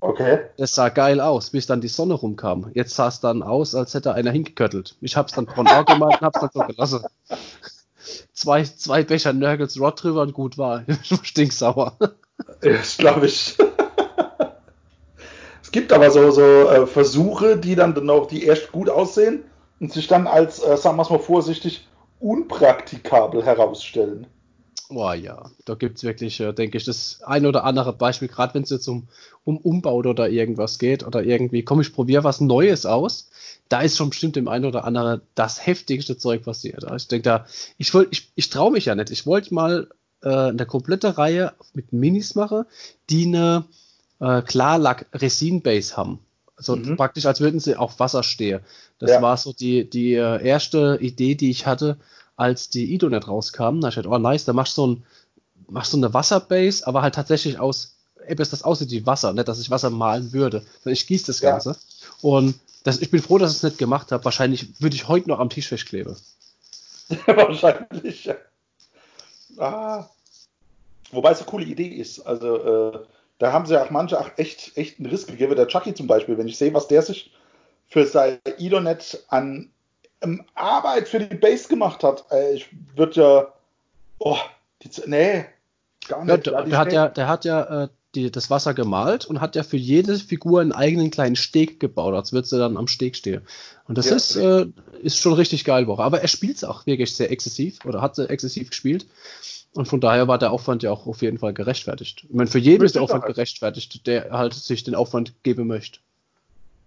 [0.00, 0.40] Okay.
[0.58, 2.70] Das sah geil aus, bis dann die Sonne rumkam.
[2.74, 4.94] Jetzt sah es dann aus, als hätte einer hingeköttelt.
[5.00, 7.04] Ich hab's dann von Auge gemalt und hab's dann so gelassen
[8.32, 10.84] zwei, zwei Becher Nurgles Rod drüber und gut war.
[11.22, 11.96] Stinksauer.
[12.60, 13.56] Das glaube ich.
[15.76, 19.44] Gibt aber so, so äh, Versuche, die dann, dann auch, die erst gut aussehen
[19.78, 21.86] und sich dann als, äh, sagen wir es mal vorsichtig,
[22.18, 24.26] unpraktikabel herausstellen.
[24.88, 28.54] Boah, ja, da gibt es wirklich, äh, denke ich, das ein oder andere Beispiel, gerade
[28.54, 29.08] wenn es jetzt um,
[29.44, 33.28] um Umbau oder irgendwas geht oder irgendwie, komm, ich probiere was Neues aus
[33.68, 36.84] da ist schon bestimmt dem einen oder anderen das heftigste Zeug passiert.
[36.84, 37.46] Also ich denke da,
[37.78, 39.10] ich ich, ich traue mich ja nicht.
[39.10, 39.88] Ich wollte mal
[40.22, 42.64] äh, eine komplette Reihe mit Minis machen,
[43.10, 43.64] die eine
[44.20, 46.20] äh, Klarlack-Resin-Base haben.
[46.56, 46.96] Also mhm.
[46.96, 48.60] praktisch, als würden sie auf Wasser stehen.
[48.98, 49.22] Das ja.
[49.22, 51.98] war so die, die äh, erste Idee, die ich hatte,
[52.36, 53.80] als die Idonet rauskam.
[53.80, 55.04] Da ich dachte, oh nice, da machst du so ein,
[55.68, 59.60] machst du eine Wasserbase, aber halt tatsächlich aus, eben das aussieht wie Wasser, nicht, dass
[59.60, 61.70] ich Wasser malen würde, ich gieße das Ganze.
[61.70, 61.76] Ja.
[62.22, 64.24] Und das, ich bin froh, dass ich es nicht gemacht habe.
[64.24, 66.16] Wahrscheinlich würde ich heute noch am Tisch festkleben.
[67.26, 68.34] Wahrscheinlich, ja.
[69.58, 70.06] Ah.
[71.10, 72.20] Wobei es eine coole Idee ist.
[72.20, 72.98] Also, äh,
[73.38, 75.56] da haben sie auch manche auch echt, echt einen Riss gegeben.
[75.56, 77.32] Der Chucky zum Beispiel, wenn ich sehe, was der sich
[77.88, 79.70] für sein Idonet an
[80.22, 82.24] ähm, Arbeit für die Base gemacht hat.
[82.54, 83.52] Ich würde ja.
[84.18, 84.38] Oh,
[84.82, 85.44] die, nee,
[86.08, 86.46] gar nicht.
[86.46, 89.54] Ja, der, der, hat ja, der hat ja äh, die, das Wasser gemalt und hat
[89.56, 93.14] ja für jede Figur einen eigenen kleinen Steg gebaut, als würde sie dann am Steg
[93.14, 93.42] stehen.
[93.86, 94.16] Und das ja.
[94.16, 94.66] ist, äh,
[95.02, 96.02] ist schon richtig geil, Woche.
[96.02, 99.06] Aber er spielt es auch wirklich sehr exzessiv oder hat exzessiv gespielt.
[99.76, 102.24] Und von daher war der Aufwand ja auch auf jeden Fall gerechtfertigt.
[102.28, 103.34] Ich meine, für jeden ist der Aufwand halt.
[103.34, 106.00] gerechtfertigt, der halt sich den Aufwand geben möchte.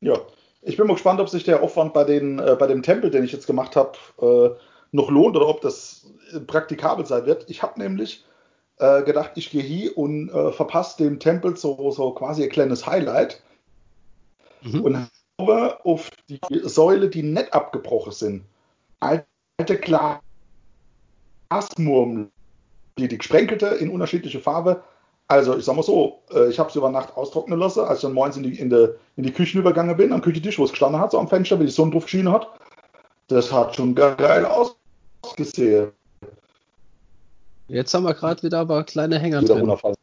[0.01, 0.19] Ja,
[0.61, 3.23] ich bin mal gespannt, ob sich der Aufwand bei, den, äh, bei dem Tempel, den
[3.23, 4.49] ich jetzt gemacht habe, äh,
[4.91, 6.07] noch lohnt oder ob das
[6.47, 7.49] praktikabel sein wird.
[7.49, 8.25] Ich habe nämlich
[8.79, 12.87] äh, gedacht, ich gehe hier und äh, verpasse dem Tempel so, so quasi ein kleines
[12.87, 13.41] Highlight
[14.61, 14.81] mhm.
[14.81, 18.43] und habe auf die Säule, die nicht abgebrochen sind,
[18.99, 19.77] alte
[21.49, 22.31] Glasmurmeln,
[22.99, 24.83] die, die gesprenkelte in unterschiedliche Farbe.
[25.27, 28.01] Also ich sag mal so, äh, ich habe es über Nacht austrocknen lassen, als ich
[28.03, 30.71] dann morgens in die, in, die, in die Küche übergegangen bin, am Küchentisch, wo es
[30.71, 32.47] gestanden hat, so am Fenster, wie die Sonne drauf geschienen hat.
[33.27, 34.47] Das hat schon geil
[35.21, 35.91] ausgesehen.
[37.67, 39.95] Jetzt haben wir gerade wieder aber kleine Hänger wieder drin.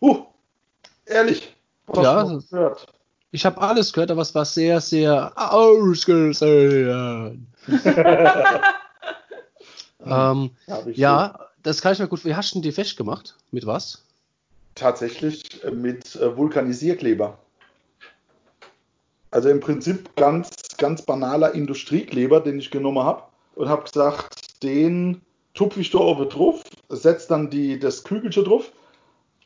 [0.00, 0.24] Uh,
[1.04, 1.54] ehrlich.
[1.94, 2.40] Ja,
[3.30, 5.86] ich habe alles gehört, aber es war sehr, sehr ausgesehen.
[10.04, 10.50] ähm,
[10.92, 12.24] ja, das kann ich mir gut.
[12.24, 13.36] Wie hast du die fest gemacht?
[13.50, 14.02] Mit was?
[14.74, 17.38] Tatsächlich mit äh, Vulkanisierkleber.
[19.30, 23.22] Also im Prinzip ganz, ganz banaler Industriekleber, den ich genommen habe
[23.54, 25.22] und habe gesagt, den
[25.54, 28.72] tupfe ich da oben drauf, setze dann die, das Kügelchen drauf.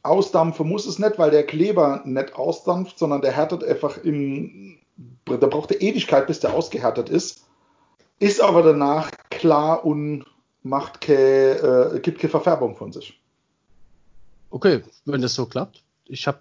[0.02, 4.78] Ausdampfen muss es nicht, weil der Kleber nicht ausdampft, sondern der härtet einfach im.
[5.24, 7.44] Da braucht er Ewigkeit, bis der ausgehärtet ist.
[8.18, 10.24] Ist aber danach klar und
[10.68, 13.18] macht keine, äh, gibt keine Verfärbung von sich.
[14.50, 15.82] Okay, wenn das so klappt.
[16.08, 16.38] Ich habe,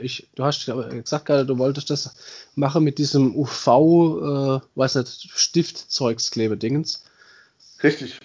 [0.00, 2.14] äh, ich, du hast gesagt gerade, du wolltest das
[2.56, 7.04] machen mit diesem UV, äh, weiß nicht, Stiftzeugskleber-Dingens.
[7.82, 8.18] Richtig.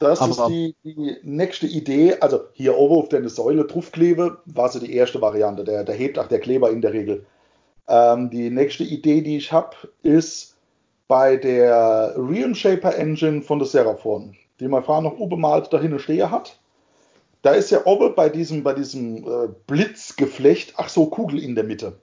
[0.00, 2.16] Das aber, ist die, die, nächste Idee.
[2.20, 5.64] Also hier oben auf der Säule draufklebe, war so die erste Variante.
[5.64, 7.26] Der, der hebt auch der Kleber in der Regel.
[7.88, 10.56] Ähm, die nächste Idee, die ich habe, ist
[11.08, 15.98] bei der Realm Shaper Engine von der Seraphon, die mein Fahrer noch oben mal dahin
[15.98, 16.58] stehen hat.
[17.42, 21.64] Da ist ja oben bei diesem, bei diesem äh, Blitzgeflecht, ach so, Kugel in der
[21.64, 21.98] Mitte.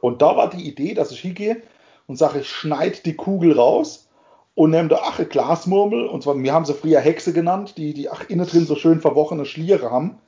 [0.00, 1.62] Und da war die Idee, dass ich hingehe
[2.06, 4.08] und sage, ich schneide die Kugel raus
[4.54, 7.94] und nehme da ach, eine Glasmurmel, und zwar, wir haben sie früher Hexe genannt, die,
[7.94, 10.18] die ach, innen drin so schön verwochene Schliere haben,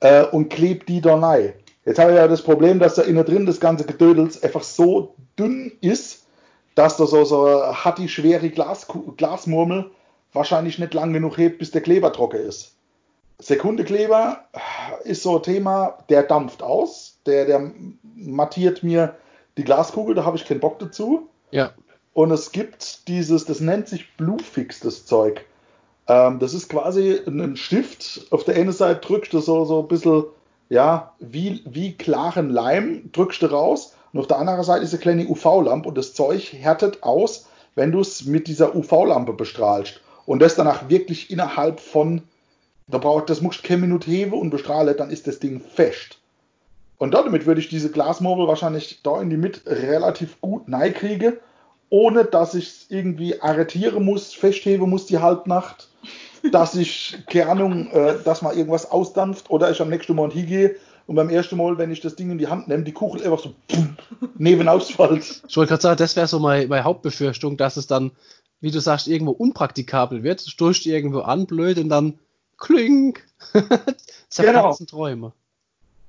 [0.00, 1.52] äh, und klebt die da rein.
[1.84, 5.14] Jetzt habe ich ja das Problem, dass da innen drin das ganze Gedödels einfach so
[5.38, 6.26] dünn ist,
[6.74, 9.90] dass da so, so hat die schwere Glas, Glasmurmel
[10.34, 12.74] wahrscheinlich nicht lang genug hebt, bis der Kleber trocken ist.
[13.38, 14.44] Sekundekleber
[15.04, 17.72] ist so ein Thema, der dampft aus, der, der
[18.14, 19.16] mattiert mir
[19.56, 21.28] die Glaskugel, da habe ich keinen Bock dazu.
[21.50, 21.72] Ja.
[22.12, 25.44] Und es gibt dieses, das nennt sich Bluefix, das Zeug.
[26.06, 28.26] Ähm, das ist quasi ein Stift.
[28.30, 30.24] Auf der einen Seite drückst du so, so ein bisschen,
[30.68, 33.96] ja, wie, wie klaren Leim, drückst du raus.
[34.12, 37.92] Und auf der anderen Seite ist eine kleine UV-Lampe und das Zeug härtet aus wenn
[37.92, 42.22] du es mit dieser UV-Lampe bestrahlst und das danach wirklich innerhalb von,
[42.86, 46.18] da braucht das musst du keine Minute heben und bestrahlen, dann ist das Ding fest.
[46.98, 51.34] Und damit würde ich diese Glasmobile wahrscheinlich da in die Mitte relativ gut kriegen,
[51.90, 55.88] ohne dass ich es irgendwie arretieren muss, festheben muss die Halbnacht,
[56.50, 60.76] dass ich, keine Ahnung, äh, dass mal irgendwas ausdampft oder ich am nächsten Morgen hingehe
[61.06, 63.38] und beim ersten Mal, wenn ich das Ding in die Hand nehme, die Kugel einfach
[63.38, 63.96] so pum,
[64.36, 65.42] neben ausfällt.
[65.46, 68.10] Ich wollte gerade sagen, das wäre so meine, meine Hauptbefürchtung, dass es dann,
[68.64, 72.18] wie du sagst, irgendwo unpraktikabel wird, stoßt irgendwo an, blöd und dann
[72.56, 73.22] klink.
[74.30, 74.98] Zerplatzen genau.
[74.98, 75.32] Träume.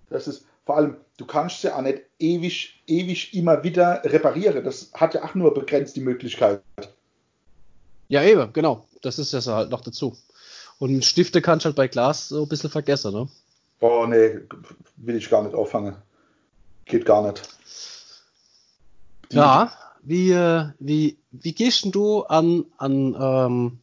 [0.10, 4.64] Das ist, vor allem, du kannst ja auch nicht ewig, ewig immer wieder reparieren.
[4.64, 6.62] Das hat ja auch nur begrenzt die Möglichkeit.
[8.08, 8.86] Ja, eben, genau.
[9.02, 10.16] Das ist ja halt noch dazu.
[10.80, 13.28] Und Stifte kannst du halt bei Glas so ein bisschen vergessen, ne?
[13.82, 14.40] Oh, nee,
[14.96, 15.98] will ich gar nicht auffangen.
[16.86, 17.42] Geht gar nicht.
[19.30, 19.74] Die ja,
[20.06, 20.32] wie,
[20.80, 23.80] wie, wie gehst du an, an ähm,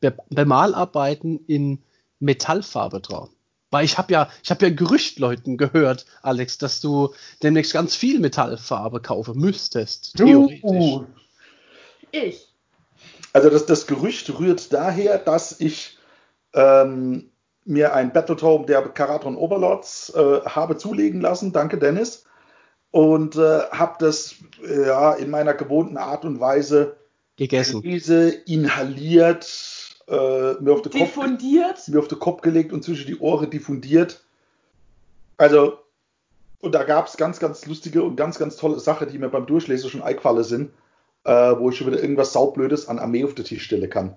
[0.00, 1.82] Be Bemalarbeiten in
[2.20, 3.30] Metallfarbe drauf?
[3.70, 8.20] Weil ich habe ja, ich habe ja Gerüchtleuten gehört, Alex, dass du demnächst ganz viel
[8.20, 10.16] Metallfarbe kaufen müsstest.
[10.16, 10.62] Theoretisch.
[10.62, 11.04] Uh.
[12.10, 12.48] Ich.
[13.32, 15.96] Also das, das Gerücht rührt daher, dass ich
[16.52, 17.30] ähm,
[17.64, 21.52] mir ein Battletome der Karatron Overlords äh, habe zulegen lassen.
[21.52, 22.26] Danke, Dennis.
[22.92, 26.96] Und äh, habe das ja in meiner gewohnten Art und Weise
[27.36, 31.76] gegessen, Diese inhaliert, äh, mir, auf den diffundiert.
[31.76, 34.22] Kopf, mir auf den Kopf gelegt und zwischen die Ohren diffundiert.
[35.38, 35.78] Also,
[36.60, 39.46] und da gab es ganz, ganz lustige und ganz, ganz tolle Sachen, die mir beim
[39.46, 40.70] Durchlesen schon eingefallen sind,
[41.24, 44.14] äh, wo ich schon wieder irgendwas Saublödes an Armee auf den Tisch stellen kann.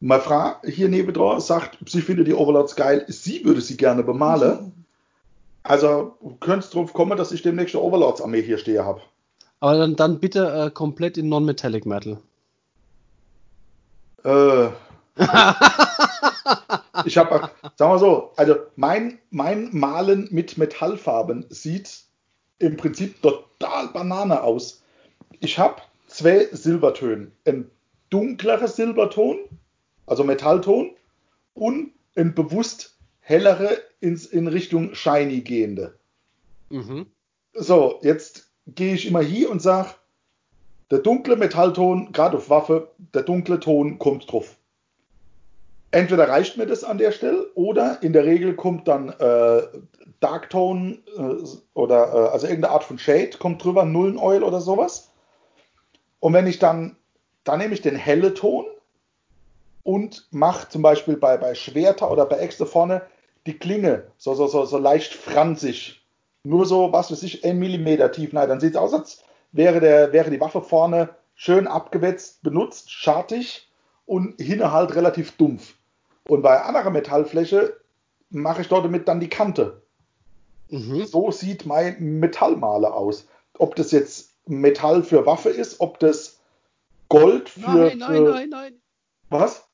[0.00, 4.72] Meine Frau hier nebendran sagt, sie findet die Overlords geil, sie würde sie gerne bemalen.
[5.64, 9.00] Also, könnte es drauf kommen, dass ich demnächst eine Overlords-Armee hier stehe habe.
[9.60, 12.18] Aber dann, dann bitte äh, komplett in Non-Metallic Metal.
[14.24, 14.66] Äh,
[17.06, 22.02] ich habe, sagen wir so, also mein, mein Malen mit Metallfarben sieht
[22.58, 24.82] im Prinzip total Banane aus.
[25.40, 27.30] Ich habe zwei Silbertöne.
[27.46, 27.70] Ein
[28.10, 29.38] dunklerer Silberton,
[30.06, 30.90] also Metallton,
[31.54, 32.93] und ein bewusst
[33.24, 35.98] hellere ins, in Richtung Shiny gehende.
[36.70, 37.06] Mhm.
[37.52, 39.90] So, jetzt gehe ich immer hier und sage,
[40.90, 44.56] der dunkle Metallton, gerade auf Waffe, der dunkle Ton kommt drauf
[45.94, 49.62] entweder reicht mir das an der Stelle oder in der Regel kommt dann äh,
[50.20, 55.12] Darktone äh, oder äh, also irgendeine Art von Shade kommt drüber, Nullen Oil oder sowas.
[56.18, 56.96] Und wenn ich dann,
[57.44, 58.64] dann nehme ich den helle Ton
[59.82, 63.02] und mache zum Beispiel bei, bei Schwerter oder bei Äxte vorne
[63.46, 66.00] die Klinge so, so, so, so leicht franzig.
[66.44, 68.32] Nur so, was weiß ich, ein Millimeter tief.
[68.32, 72.90] Nein, dann sieht es aus, als wäre, der, wäre die Waffe vorne schön abgewetzt, benutzt,
[72.90, 73.68] schartig
[74.06, 75.74] und hinten halt relativ dumpf.
[76.28, 77.76] Und bei anderer Metallfläche
[78.30, 79.82] mache ich dort damit dann die Kante.
[80.68, 81.04] Mhm.
[81.04, 83.26] So sieht mein Metallmaler aus.
[83.58, 86.40] Ob das jetzt Metall für Waffe ist, ob das
[87.08, 87.60] Gold für.
[87.60, 88.30] Nein, nein, für...
[88.30, 88.74] nein, nein.
[89.30, 89.66] Was?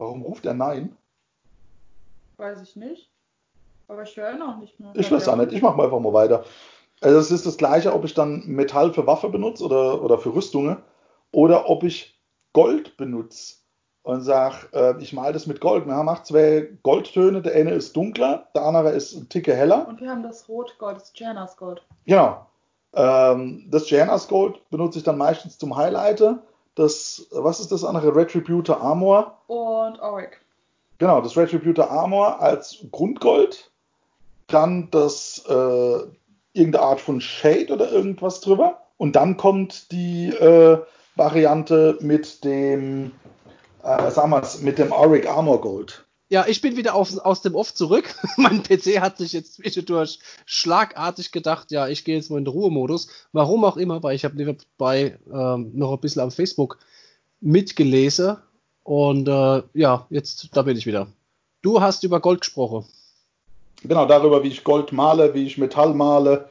[0.00, 0.96] Warum ruft er Nein?
[2.38, 3.10] Weiß ich nicht.
[3.86, 4.92] Aber ich höre noch nicht mehr.
[4.94, 5.52] Ich weiß auch nicht.
[5.52, 6.42] Ich mache mal einfach mal weiter.
[7.02, 10.34] Also es ist das gleiche, ob ich dann Metall für Waffe benutze oder, oder für
[10.34, 10.78] Rüstungen
[11.32, 12.18] oder ob ich
[12.54, 13.56] Gold benutze
[14.02, 15.86] und sage, äh, ich male das mit Gold.
[15.86, 17.42] Wir haben auch zwei Goldtöne.
[17.42, 19.86] Der eine ist dunkler, der andere ist ein Ticke heller.
[19.86, 21.82] Und wir haben das Rotgold, das Janas Gold.
[22.06, 22.46] Genau.
[22.94, 26.42] Ähm, das Janas Gold benutze ich dann meistens zum Highlighter.
[26.74, 28.14] Das, was ist das andere?
[28.14, 29.38] Retributor Armor.
[29.46, 30.40] Und Auric.
[30.98, 33.70] Genau, das Retributor Armor als Grundgold.
[34.46, 35.98] Dann das äh,
[36.52, 38.80] irgendeine Art von Shade oder irgendwas drüber.
[38.96, 40.78] Und dann kommt die äh,
[41.16, 43.12] Variante mit dem,
[43.82, 46.04] äh, sagen wir mit dem Auric Armor Gold.
[46.30, 48.14] Ja, ich bin wieder auf, aus dem Off zurück.
[48.36, 52.52] mein PC hat sich jetzt zwischendurch schlagartig gedacht, ja, ich gehe jetzt mal in den
[52.52, 53.08] Ruhemodus.
[53.32, 56.78] Warum auch immer, weil ich habe nebenbei ähm, noch ein bisschen am Facebook
[57.40, 58.36] mitgelesen.
[58.84, 61.08] Und äh, ja, jetzt, da bin ich wieder.
[61.62, 62.84] Du hast über Gold gesprochen.
[63.82, 66.48] Genau, darüber, wie ich Gold male, wie ich Metall male.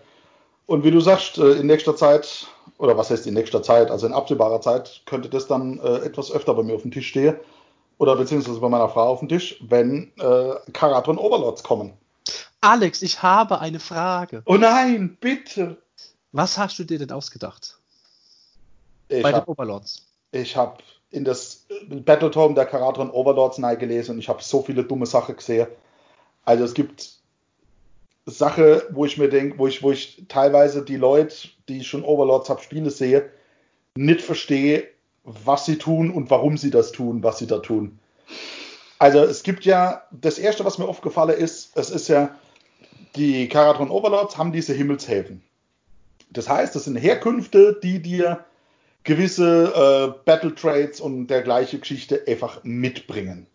[0.66, 2.48] Und wie du sagst, äh, in nächster Zeit
[2.80, 6.32] oder was heißt in nächster Zeit, also in absehbarer Zeit, könnte das dann äh, etwas
[6.32, 7.38] öfter bei mir auf dem Tisch stehen.
[8.00, 11.94] Oder beziehungsweise bei meiner Frau auf dem Tisch, wenn äh, Karaton Overlords kommen.
[12.62, 14.42] Alex, ich habe eine Frage.
[14.46, 15.78] Oh nein, bitte.
[16.32, 17.78] Was hast du dir denn ausgedacht?
[19.10, 20.08] Ich bei hab, den Overlords.
[20.32, 20.78] Ich habe
[21.12, 25.68] in das Battletome der Karaton Overlords gelesen und ich habe so viele dumme Sachen gesehen.
[26.46, 27.20] Also es gibt
[28.26, 32.50] Sache, wo ich mir denke, wo ich, wo ich teilweise die Leute, die schon Overlords
[32.50, 33.30] habe Spiele sehe,
[33.96, 34.88] nicht verstehe,
[35.24, 38.00] was sie tun und warum sie das tun, was sie da tun.
[38.98, 42.36] Also es gibt ja, das erste, was mir aufgefallen ist, es ist ja,
[43.16, 45.42] die Karatron Overlords haben diese Himmelshäfen.
[46.30, 48.46] Das heißt, das sind Herkünfte, die dir
[49.04, 49.74] gewisse
[50.16, 53.48] äh, Battle Trades und dergleichen Geschichte einfach mitbringen.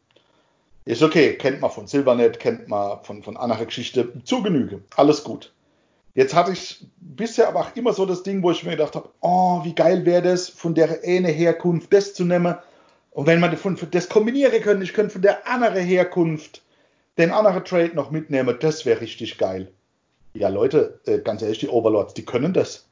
[0.86, 4.82] Ist okay, kennt man von Silvernet, kennt man von, von anderer Geschichte zu Genüge.
[4.96, 5.52] Alles gut.
[6.14, 9.08] Jetzt hatte ich bisher aber auch immer so das Ding, wo ich mir gedacht habe,
[9.20, 12.54] oh, wie geil wäre das, von der eine Herkunft das zu nehmen.
[13.10, 13.56] Und wenn man
[13.90, 16.62] das kombinieren könnte, ich könnte von der anderen Herkunft
[17.18, 19.70] den anderen Trade noch mitnehmen, das wäre richtig geil.
[20.34, 22.86] Ja, Leute, äh, ganz ehrlich, die Overlords, die können das.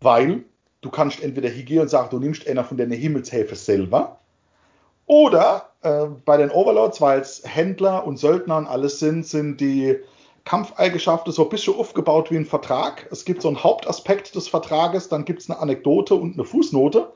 [0.00, 0.44] Weil
[0.82, 4.18] du kannst entweder hingehen und sagen, du nimmst einer von den Himmelshäfen selber.
[5.06, 9.96] Oder äh, bei den Overlords, weil es Händler und Söldner und alles sind, sind die
[10.46, 13.08] Kampfeigenschaften so ein bisschen aufgebaut wie ein Vertrag.
[13.10, 17.12] Es gibt so einen Hauptaspekt des Vertrages, dann gibt es eine Anekdote und eine Fußnote.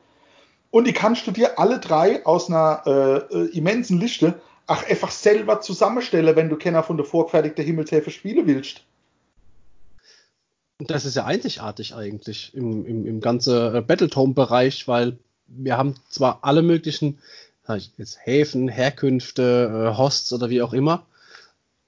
[0.71, 5.13] Und die kannst du dir alle drei aus einer äh, äh immensen Liste ach, einfach
[5.13, 8.83] selber zusammenstellen, wenn du Kenner von der vorgefertigten Himmelshilfe spielen willst.
[10.79, 16.41] Das ist ja einzigartig eigentlich im, im, im ganzen äh, Battletome-Bereich, weil wir haben zwar
[16.43, 17.19] alle möglichen
[17.97, 21.07] jetzt Häfen, Herkünfte, äh, Hosts oder wie auch immer,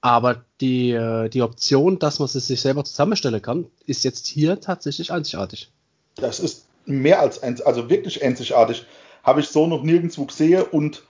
[0.03, 4.59] aber die, äh, die Option, dass man es sich selber zusammenstellen kann, ist jetzt hier
[4.59, 5.71] tatsächlich einzigartig.
[6.15, 8.85] Das ist mehr als einzigartig, also wirklich einzigartig.
[9.23, 11.03] Habe ich so noch nirgendwo gesehen und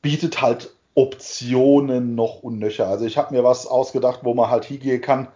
[0.00, 2.88] bietet halt Optionen noch und nöcher.
[2.88, 5.28] Also ich habe mir was ausgedacht, wo man halt hingehen kann.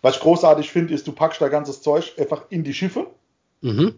[0.00, 3.08] Was ich großartig finde, ist, du packst da ganzes Zeug einfach in die Schiffe,
[3.60, 3.96] mhm.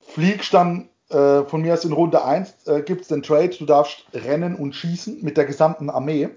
[0.00, 3.66] fliegst dann äh, von mir aus in Runde 1, äh, gibt es den Trade, du
[3.66, 6.30] darfst rennen und schießen mit der gesamten Armee.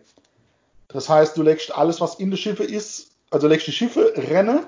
[0.89, 4.63] Das heißt, du legst alles, was in der Schiffe ist, also legst die Schiffe, renne.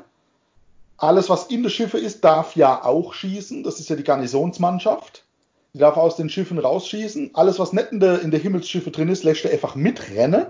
[0.97, 3.63] Alles, was in der Schiffe ist, darf ja auch schießen.
[3.63, 5.25] Das ist ja die Garnisonsmannschaft.
[5.73, 7.31] Die darf aus den Schiffen rausschießen.
[7.33, 10.45] Alles, was nicht in der, in der Himmelsschiffe drin ist, lässt du einfach mitrennen.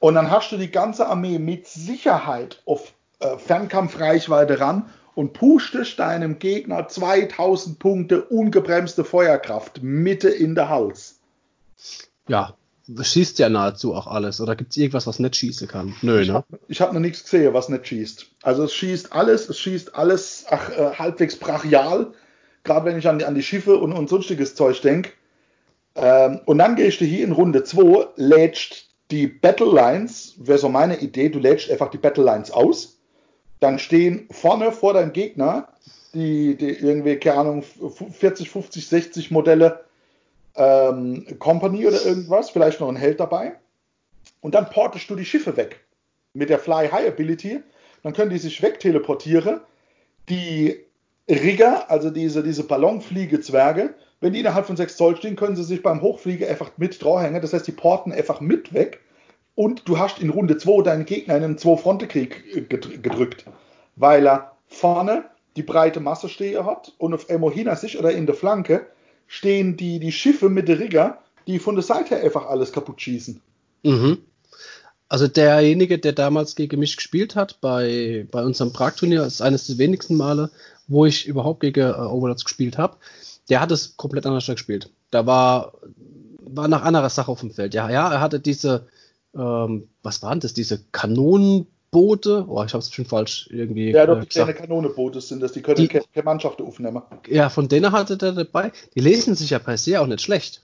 [0.00, 6.00] Und dann hast du die ganze Armee mit Sicherheit auf äh, Fernkampfreichweite ran und pushtest
[6.00, 11.20] deinem Gegner 2000 Punkte ungebremste Feuerkraft Mitte in der Hals.
[12.26, 12.54] Ja,
[13.00, 14.40] schießt ja nahezu auch alles.
[14.40, 15.94] Oder gibt es irgendwas, was nicht schießen kann?
[16.02, 16.34] Nö, ich ne?
[16.34, 18.26] Hab, ich habe noch nichts gesehen, was nicht schießt.
[18.42, 22.12] Also es schießt alles, es schießt alles ach, äh, halbwegs brachial
[22.64, 25.10] gerade wenn ich an die, an die Schiffe und, und sonstiges Zeug denke.
[25.94, 30.68] Ähm, und dann gehst du hier in Runde 2, lädst die Battle Lines, wäre so
[30.68, 32.98] meine Idee, du lädst einfach die Battle Lines aus.
[33.60, 35.68] Dann stehen vorne vor deinem Gegner
[36.14, 39.84] die, die irgendwie, keine Ahnung, 40, 50, 60 Modelle
[40.56, 43.56] ähm, Company oder irgendwas, vielleicht noch ein Held dabei.
[44.40, 45.80] Und dann portest du die Schiffe weg
[46.34, 47.62] mit der Fly High Ability.
[48.02, 49.60] Dann können die sich wegteleportieren.
[50.28, 50.80] Die
[51.28, 55.82] Rigger, also diese, diese Ballonfliegezwerge, wenn die innerhalb von 6 Zoll stehen, können sie sich
[55.82, 57.40] beim Hochfliegen einfach mit draufhängen.
[57.40, 59.00] Das heißt, die porten einfach mit weg.
[59.54, 62.68] Und du hast in Runde 2 deinen Gegner in einen Zwei-Fronte-Krieg
[63.02, 63.44] gedrückt,
[63.96, 65.24] weil er vorne
[65.56, 68.86] die breite Masse stehen hat und auf hinter sich oder in der Flanke
[69.32, 73.40] stehen die, die Schiffe mit der Rigger, die von der Seite einfach alles kaputt schießen.
[73.82, 74.18] Mhm.
[75.08, 79.78] Also derjenige, der damals gegen mich gespielt hat bei, bei unserem Prag-Turnier, ist eines der
[79.78, 80.50] wenigsten Male,
[80.86, 82.98] wo ich überhaupt gegen äh, Overlords gespielt habe,
[83.48, 84.90] der hat es komplett anders gespielt.
[85.10, 85.72] Da war,
[86.40, 87.72] war nach anderer Sache auf dem Feld.
[87.72, 88.86] Ja, ja, er hatte diese,
[89.34, 90.84] ähm, was waren das, diese
[91.92, 92.46] Kanonenboote?
[92.48, 93.90] Oh, ich habe es schon falsch irgendwie.
[93.90, 97.02] Ja, doch, äh, die kleine Kanonenboote sind das, die können die, keine Mannschaft aufnehmen.
[97.28, 98.72] Ja, von denen hatte der dabei.
[98.94, 100.62] Die lesen sich ja per se auch nicht schlecht.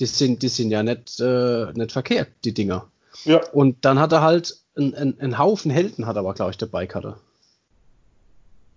[0.00, 2.86] Die sind, die sind ja nicht, äh, nicht verkehrt, die Dinger.
[3.24, 3.40] Ja.
[3.52, 6.86] Und dann hat er halt einen, einen Haufen Helden, hat er aber, glaube ich, dabei
[6.86, 7.16] hatte.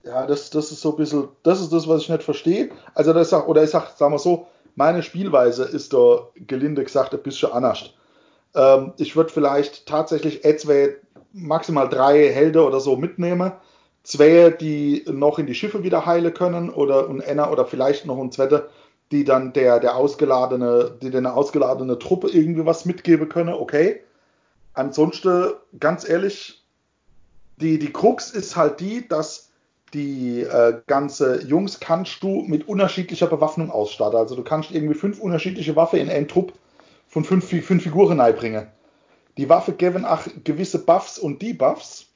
[0.03, 2.71] Ja, das, das ist so ein bisschen, das ist das, was ich nicht verstehe.
[2.93, 7.23] Also, das oder ich sag, sagen wir so, meine Spielweise ist da gelinde gesagt ein
[7.23, 7.91] bisschen anders.
[8.53, 10.89] Ähm, ich würde vielleicht tatsächlich etwa
[11.33, 13.51] maximal drei Helden oder so mitnehmen.
[14.03, 18.19] Zwei, die noch in die Schiffe wieder heilen können oder und einer oder vielleicht noch
[18.19, 18.69] ein zweiter,
[19.11, 24.01] die dann der, der ausgeladene, die eine ausgeladene Truppe irgendwie was mitgeben können, okay.
[24.73, 26.63] Ansonsten, ganz ehrlich,
[27.57, 29.49] die, die Krux ist halt die, dass
[29.93, 34.17] die äh, ganze Jungs kannst du mit unterschiedlicher Bewaffnung ausstatten.
[34.17, 36.53] Also du kannst irgendwie fünf unterschiedliche Waffen in einen Trupp
[37.07, 38.67] von fünf, fünf Figuren reinbringen.
[39.37, 42.13] Die Waffe geben auch gewisse Buffs und Debuffs,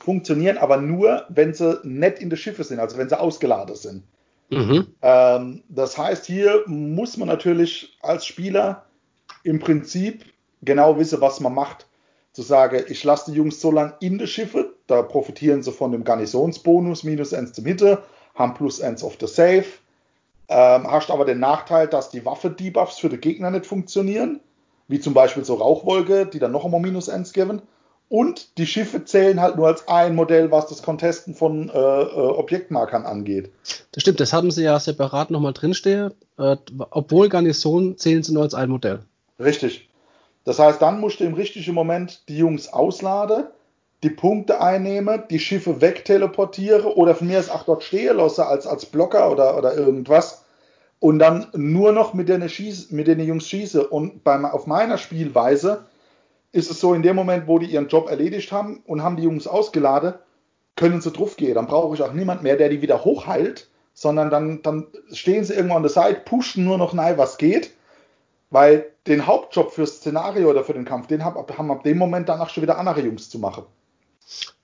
[0.00, 4.02] funktionieren aber nur, wenn sie nicht in der Schiffe sind, also wenn sie ausgeladen sind.
[4.50, 4.86] Mhm.
[5.02, 8.84] Ähm, das heißt, hier muss man natürlich als Spieler
[9.42, 10.24] im Prinzip
[10.62, 11.86] genau wissen, was man macht.
[12.32, 15.92] zu sagen, ich lasse die Jungs so lange in die Schiffe, da profitieren sie von
[15.92, 18.02] dem Garnisonsbonus, minus 1 zum Hitte,
[18.34, 19.64] haben plus 1 auf the Safe.
[20.48, 24.40] Ähm, hast aber den Nachteil, dass die Waffe-Debuffs für die Gegner nicht funktionieren,
[24.88, 27.62] wie zum Beispiel so Rauchwolke, die dann noch einmal minus 1 geben.
[28.08, 32.14] Und die Schiffe zählen halt nur als ein Modell, was das Contesten von äh, äh,
[32.14, 33.50] Objektmarkern angeht.
[33.92, 36.12] Das stimmt, das haben sie ja separat nochmal drinstehen.
[36.38, 36.56] Äh,
[36.90, 39.00] obwohl Garnison zählen sie nur als ein Modell.
[39.40, 39.88] Richtig.
[40.44, 43.46] Das heißt, dann musst du im richtigen Moment die Jungs ausladen,
[44.02, 48.66] die Punkte einnehmen, die Schiffe wegteleportieren oder von mir aus auch dort stehen lassen als,
[48.66, 50.43] als Blocker oder, oder irgendwas
[51.04, 52.40] und dann nur noch mit den,
[52.90, 53.86] mit den Jungs schieße.
[53.86, 55.84] Und beim, auf meiner Spielweise
[56.50, 59.24] ist es so, in dem Moment, wo die ihren Job erledigt haben und haben die
[59.24, 60.14] Jungs ausgeladen,
[60.76, 61.56] können sie drauf gehen.
[61.56, 65.52] Dann brauche ich auch niemand mehr, der die wieder hochheilt, sondern dann, dann stehen sie
[65.52, 67.72] irgendwo an der Seite, pushen nur noch nein, was geht
[68.54, 72.28] weil den Hauptjob fürs Szenario oder für den Kampf, den haben, haben ab dem Moment
[72.28, 73.64] danach schon wieder andere Jungs zu machen.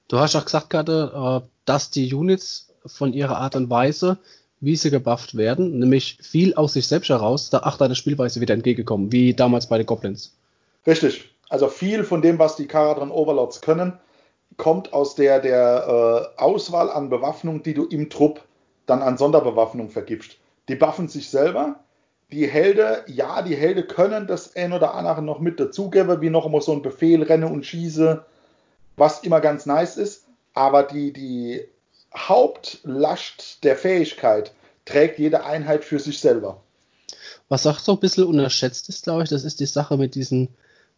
[0.07, 4.18] Du hast auch gesagt gerade, äh, dass die Units von ihrer Art und Weise,
[4.61, 8.55] wie sie gebufft werden, nämlich viel aus sich selbst heraus, da acht deiner Spielweise wieder
[8.55, 10.37] entgegenkommen, wie damals bei den Goblins.
[10.87, 11.35] Richtig.
[11.49, 13.99] Also viel von dem, was die Karadron Overlords können,
[14.57, 18.43] kommt aus der, der äh, Auswahl an Bewaffnung, die du im Trupp
[18.87, 20.37] dann an Sonderbewaffnung vergibst.
[20.69, 21.81] Die buffen sich selber,
[22.31, 26.47] die Helden, ja, die Helden können das ein oder andere noch mit dazugeben, wie noch
[26.47, 28.25] immer so ein Befehl, renne und schieße,
[28.97, 30.27] was immer ganz nice ist.
[30.55, 31.65] Aber die, die
[32.15, 34.53] Hauptlast der Fähigkeit
[34.85, 36.61] trägt jede Einheit für sich selber.
[37.49, 40.49] Was auch so ein bisschen unterschätzt ist, glaube ich, das ist die Sache mit diesen,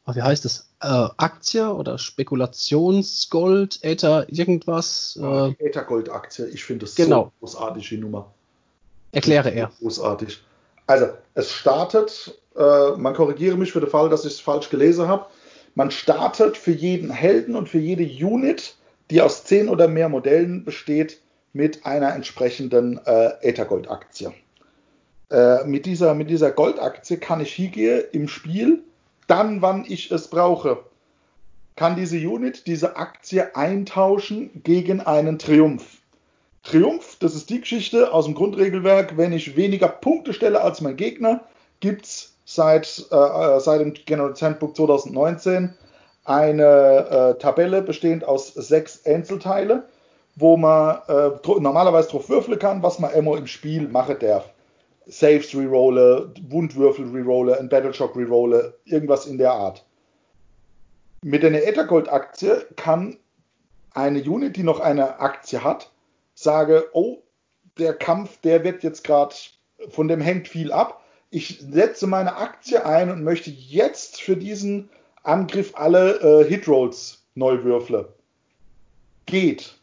[0.07, 5.19] oh, wie heißt das, äh, Aktien oder Spekulationsgold, Ether, irgendwas.
[5.21, 7.25] Äh, Ether Gold Aktie, ich finde das genau.
[7.25, 8.33] so großartig, die Nummer.
[9.13, 9.71] Erkläre er.
[9.81, 10.43] Großartig.
[10.87, 15.09] Also, es startet, äh, man korrigiere mich für den Fall, dass ich es falsch gelesen
[15.09, 15.27] habe.
[15.75, 18.75] Man startet für jeden Helden und für jede Unit,
[19.13, 21.21] die aus zehn oder mehr Modellen besteht,
[21.53, 24.33] mit einer entsprechenden äh, Ethergold-Aktie.
[25.31, 28.83] Äh, mit, dieser, mit dieser Goldaktie kann ich hingehen im Spiel,
[29.27, 30.85] dann, wann ich es brauche,
[31.77, 35.99] kann diese Unit diese Aktie eintauschen gegen einen Triumph.
[36.63, 40.97] Triumph, das ist die Geschichte aus dem Grundregelwerk, wenn ich weniger Punkte stelle als mein
[40.97, 41.45] Gegner,
[41.81, 45.75] gibt es seit, äh, äh, seit dem General Handbook 2019
[46.25, 49.89] eine äh, Tabelle bestehend aus sechs Einzelteile,
[50.37, 54.49] wo man äh, normalerweise drauf würfeln kann, was man immer im Spiel machen darf.
[55.07, 59.85] Saves rerolle, Wundwürfel rerolle, ein Battleshock rerolle, irgendwas in der Art.
[61.23, 63.17] Mit einer Ethergold-Aktie kann
[63.95, 65.91] eine Unit, die noch eine Aktie hat,
[66.35, 67.19] sage, oh,
[67.79, 69.35] der Kampf, der wird jetzt gerade,
[69.89, 71.03] von dem hängt viel ab.
[71.31, 74.91] Ich setze meine Aktie ein und möchte jetzt für diesen
[75.23, 78.07] Angriff alle äh, Hitrolls neu würfeln.
[79.27, 79.75] Geht.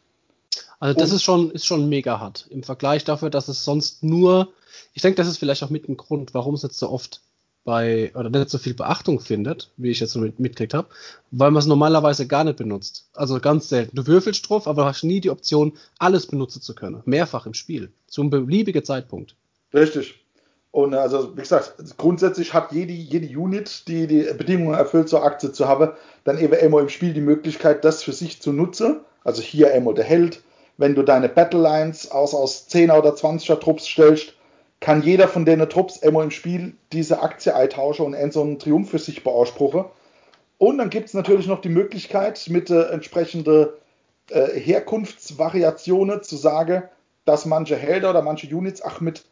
[0.78, 4.02] Also das und, ist schon, ist schon mega hart im Vergleich dafür, dass es sonst
[4.02, 4.52] nur,
[4.94, 7.20] ich denke, das ist vielleicht auch mit ein Grund, warum es jetzt so oft
[7.64, 10.88] bei oder nicht so viel Beachtung findet, wie ich jetzt so mit, mitgekriegt habe,
[11.30, 13.08] weil man es normalerweise gar nicht benutzt.
[13.12, 13.96] Also ganz selten.
[13.96, 17.02] Du würfelst drauf, aber hast nie die Option, alles benutzen zu können.
[17.04, 17.92] Mehrfach im Spiel.
[18.06, 19.34] Zum beliebigen Zeitpunkt.
[19.74, 20.14] Richtig.
[20.72, 25.50] Und also, wie gesagt, grundsätzlich hat jede, jede Unit, die die Bedingungen erfüllt, zur Aktie
[25.50, 25.90] zu haben,
[26.24, 29.00] dann eben immer im Spiel die Möglichkeit, das für sich zu nutzen.
[29.24, 30.42] Also hier einmal der Held.
[30.76, 34.34] Wenn du deine Battle Lines aus, aus 10er oder 20er Trupps stellst,
[34.78, 38.58] kann jeder von den Trupps immer im Spiel diese Aktie eintauschen und einen so einen
[38.58, 39.84] Triumph für sich beanspruchen.
[40.56, 43.68] Und dann gibt es natürlich noch die Möglichkeit, mit äh, entsprechenden
[44.30, 46.84] äh, Herkunftsvariationen zu sagen,
[47.24, 49.24] dass manche Helder oder manche Units auch mit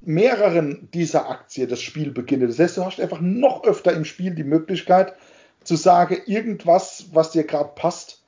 [0.00, 2.48] mehreren dieser Aktien das Spiel beginnen.
[2.48, 5.14] Das heißt, du hast einfach noch öfter im Spiel die Möglichkeit
[5.62, 8.22] zu sagen, irgendwas, was dir gerade passt,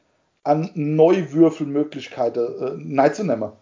[0.45, 3.53] an Neuwürfelmöglichkeiten äh, nein zu nehmen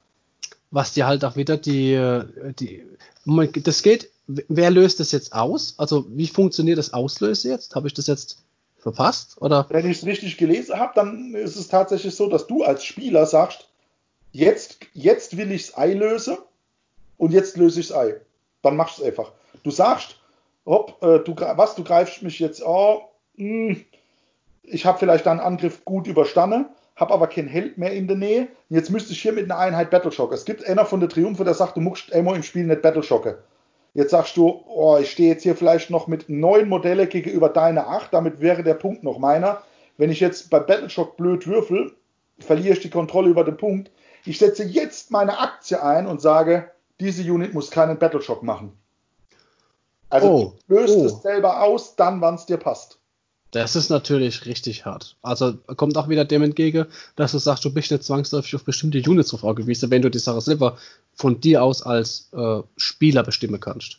[0.71, 2.23] was dir halt auch wieder die,
[2.59, 2.85] die
[3.63, 5.75] das geht, wer löst das jetzt aus?
[5.79, 7.75] Also wie funktioniert das Auslösen jetzt?
[7.75, 8.43] Habe ich das jetzt
[8.79, 9.37] verpasst?
[9.41, 9.67] Oder?
[9.69, 13.27] Wenn ich es richtig gelesen habe, dann ist es tatsächlich so, dass du als Spieler
[13.27, 13.69] sagst,
[14.33, 16.39] jetzt, jetzt will ich das Ei lösen
[17.21, 18.21] und jetzt löse ich das Ei.
[18.63, 19.33] Dann machst du es einfach.
[19.63, 20.17] Du sagst,
[20.67, 23.03] hopp, äh, du, was, du greifst mich jetzt, oh,
[23.37, 23.85] mh, hm,
[24.63, 26.67] ich habe vielleicht deinen Angriff gut überstanden
[27.01, 28.49] habe aber keinen Held mehr in der Nähe.
[28.69, 30.35] Jetzt müsste ich hier mit einer Einheit Battleshocken.
[30.35, 33.35] Es gibt einer von der Triumphe, der sagt, du musst immer im Spiel nicht Battleshocken.
[33.95, 37.89] Jetzt sagst du, oh, ich stehe jetzt hier vielleicht noch mit neun Modelle gegenüber deiner
[37.89, 39.63] acht, damit wäre der Punkt noch meiner.
[39.97, 41.93] Wenn ich jetzt bei Battleshock blöd würfel,
[42.39, 43.91] verliere ich die Kontrolle über den Punkt.
[44.25, 46.71] Ich setze jetzt meine Aktie ein und sage,
[47.01, 48.73] diese Unit muss keinen Battleshock machen.
[50.09, 51.07] Also oh, löst oh.
[51.07, 52.99] es selber aus, dann, wann es dir passt.
[53.53, 55.17] Das ist natürlich richtig hart.
[55.23, 56.87] Also kommt auch wieder dem entgegen,
[57.17, 60.19] dass du sagst, du bist nicht zwangsläufig auf bestimmte Units drauf angewiesen, wenn du die
[60.19, 60.79] Sache selber
[61.15, 63.99] von dir aus als äh, Spieler bestimmen kannst.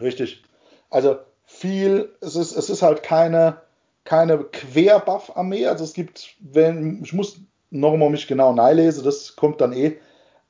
[0.00, 0.42] Richtig.
[0.90, 1.16] Also
[1.46, 3.58] viel, es ist, es ist halt keine,
[4.04, 5.66] keine Querbuff-Armee.
[5.66, 7.38] Also es gibt, wenn, ich muss
[7.70, 9.96] nochmal mich genau nahilesen, das kommt dann eh.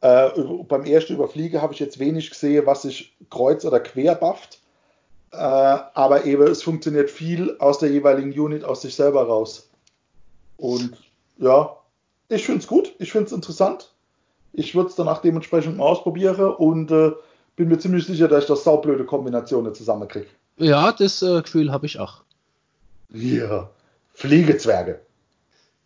[0.05, 0.32] Äh,
[0.68, 4.59] beim ersten Überfliege habe ich jetzt wenig gesehen, was sich kreuz- oder quer bufft.
[5.32, 9.70] Äh, aber eben, es funktioniert viel aus der jeweiligen Unit, aus sich selber raus.
[10.59, 10.92] Und
[11.38, 11.78] ja,
[12.28, 13.94] ich finde es gut, ich finde es interessant.
[14.52, 17.12] Ich würde es danach dementsprechend mal ausprobieren und äh,
[17.57, 20.26] bin mir ziemlich sicher, dass ich das saublöde Kombinationen zusammenkriege.
[20.59, 22.20] Ja, das äh, Gefühl habe ich auch.
[23.09, 23.70] Ja,
[24.12, 25.00] Fliegezwerge.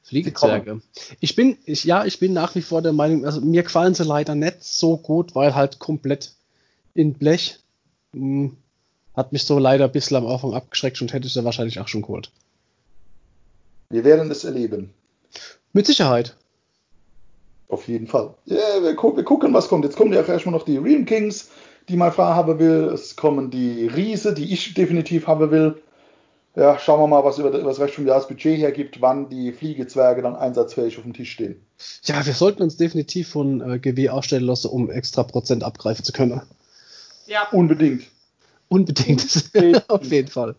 [0.03, 0.81] Fliegezwerge.
[1.21, 4.05] Ich bin, ich, ja, ich bin nach wie vor der Meinung, also mir gefallen sie
[4.05, 6.33] leider nicht so gut, weil halt komplett
[6.95, 7.59] in Blech.
[8.13, 8.57] Hm,
[9.15, 11.89] hat mich so leider ein bisschen am Anfang abgeschreckt und hätte ich da wahrscheinlich auch
[11.89, 12.31] schon geholt.
[13.91, 14.91] Wir werden es erleben.
[15.73, 16.37] Mit Sicherheit.
[17.69, 18.35] Auf jeden Fall.
[18.47, 19.85] Ja, wir, gu wir, gucken, was kommt.
[19.85, 21.51] Jetzt kommen ja erstmal noch die Realm Kings,
[21.89, 22.91] die mein Frau haben will.
[22.95, 25.83] Es kommen die Riese, die ich definitiv haben will.
[26.59, 30.23] Ja, schauen wir mal, was über, über das Rest vom Jahresbudget hergibt, wann die Fliegezwerge
[30.23, 31.65] dann einsatzfähig auf dem Tisch stehen.
[32.03, 36.13] Ja, wir sollten uns definitiv von äh, GW ausstellen lassen, um extra Prozent abgreifen zu
[36.13, 36.43] können.
[37.27, 37.47] Ja.
[37.53, 38.07] Unbedingt.
[38.67, 39.25] Unbedingt,
[39.89, 40.57] auf jeden Fall.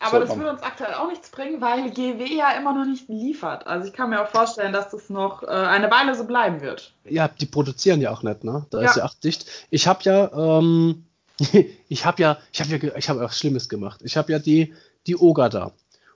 [0.00, 3.66] Aber das würde uns aktuell auch nichts bringen, weil GW ja immer noch nicht liefert.
[3.66, 6.92] Also ich kann mir auch vorstellen, dass das noch äh, eine Weile so bleiben wird.
[7.04, 8.66] Ja, die produzieren ja auch nicht, ne?
[8.70, 8.90] Da ja.
[8.90, 9.46] ist ja auch dicht.
[9.70, 11.05] Ich habe ja, ähm,
[11.88, 14.00] ich habe ja, ich habe ja, ich habe was Schlimmes gemacht.
[14.04, 14.74] Ich habe ja die,
[15.06, 15.72] die Oga da.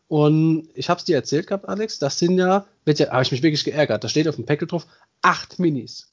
[0.08, 3.42] Und ich habe es dir erzählt gehabt, Alex, das sind ja, ja habe ich mich
[3.42, 4.02] wirklich geärgert.
[4.02, 4.86] Da steht auf dem Päckchen drauf,
[5.22, 6.12] acht Minis.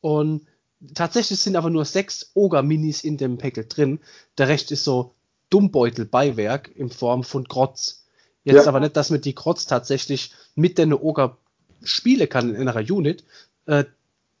[0.00, 0.46] Und
[0.94, 4.00] tatsächlich sind aber nur sechs Oger-Minis in dem Päckchen drin.
[4.36, 5.14] Der Rest ist so
[5.48, 8.04] Dummbeutel-Beiwerk in Form von Grotz.
[8.44, 8.68] Jetzt ja.
[8.68, 11.38] aber nicht, dass man die Grotz tatsächlich mit der Oger
[11.82, 13.24] spielen kann in einer Unit.
[13.66, 13.84] Äh,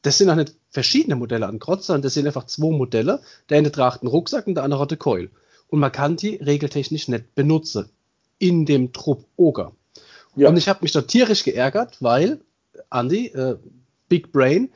[0.02, 3.22] das sind auch nicht verschiedene Modelle an Grotz, sondern das sind einfach zwei Modelle.
[3.48, 5.30] Der eine tragt einen Rucksack und der andere hat eine Keul.
[5.68, 7.88] Und man kann die regeltechnisch nicht benutzen
[8.38, 9.72] in dem Trupp Oger.
[10.34, 10.48] Ja.
[10.48, 12.40] Und ich habe mich da tierisch geärgert, weil
[12.90, 13.56] Andy, äh,
[14.08, 14.72] Big Brain,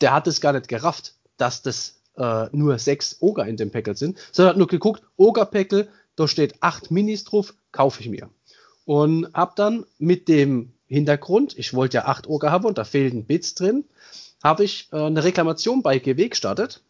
[0.00, 3.96] der hat es gar nicht gerafft, dass das äh, nur sechs Oger in dem Päckel
[3.96, 8.28] sind, sondern hat nur geguckt, Oger-Päckel, da steht acht Minis drauf, kaufe ich mir.
[8.84, 13.24] Und hab dann mit dem Hintergrund, ich wollte ja acht Oger haben und da fehlten
[13.24, 13.84] Bits drin,
[14.46, 16.82] habe ich äh, eine Reklamation bei GW gestartet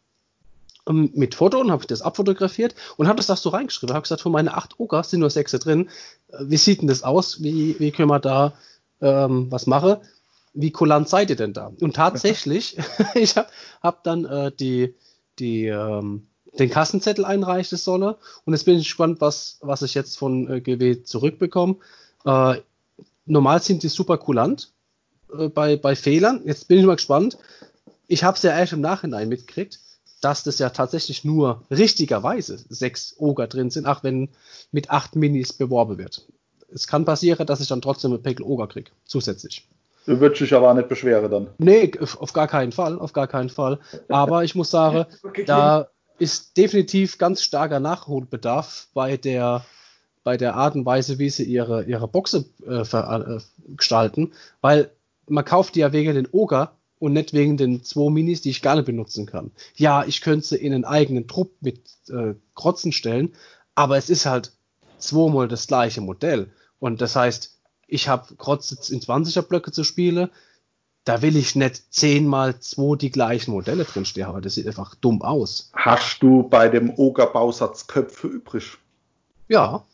[0.89, 3.95] ähm, mit Foto und habe das abfotografiert und habe das da so reingeschrieben.
[3.95, 5.89] Habe gesagt, von meinen acht Oger sind nur sechs drin.
[6.29, 7.43] Äh, wie sieht denn das aus?
[7.43, 8.55] Wie, wie können wir da
[9.01, 9.97] ähm, was machen?
[10.55, 11.73] Wie kulant seid ihr denn da?
[11.81, 12.79] Und tatsächlich,
[13.15, 13.49] ich habe
[13.83, 14.95] hab dann äh, die,
[15.39, 16.29] die, ähm,
[16.59, 18.17] den Kassenzettel einreichen solle.
[18.45, 21.77] Und jetzt bin ich gespannt, was, was ich jetzt von äh, GW zurückbekomme.
[22.25, 22.57] Äh,
[23.27, 24.73] normal sind die super kulant
[25.37, 26.43] äh, bei, bei Fehlern.
[26.45, 27.39] Jetzt bin ich mal gespannt.
[28.09, 29.81] Ich habe es ja erst im Nachhinein mitgekriegt,
[30.20, 34.29] dass das ja tatsächlich nur richtigerweise sechs Oger drin sind, auch wenn
[34.72, 36.27] mit acht Minis beworben wird.
[36.72, 39.66] Es kann passieren, dass ich dann trotzdem ein Pegel Oger kriege, zusätzlich.
[40.07, 41.49] Du würdest dich aber nicht beschweren dann.
[41.59, 43.81] Nee, auf gar keinen Fall, auf gar keinen Fall.
[44.09, 49.64] Aber ich muss sagen, okay, da ist definitiv ganz starker Nachholbedarf bei der,
[50.22, 53.41] bei der Art und Weise, wie sie ihre, ihre Boxe äh, äh,
[53.77, 54.91] gestalten, weil
[55.29, 58.62] man kauft die ja wegen den Oger und nicht wegen den zwei Minis, die ich
[58.62, 59.51] gerne benutzen kann.
[59.74, 63.35] Ja, ich könnte sie in einen eigenen Trupp mit äh, Krotzen stellen,
[63.74, 64.53] aber es ist halt
[64.99, 66.51] zweimal das gleiche Modell.
[66.79, 70.31] Und das heißt, ich habe Krotz in 20er Blöcke zu spielen,
[71.05, 75.22] da will ich nicht zehnmal zwei die gleichen Modelle drinstehen aber Das sieht einfach dumm
[75.22, 75.70] aus.
[75.72, 78.77] Hast du bei dem Oger-Bausatz Köpfe übrig?
[79.47, 79.85] Ja.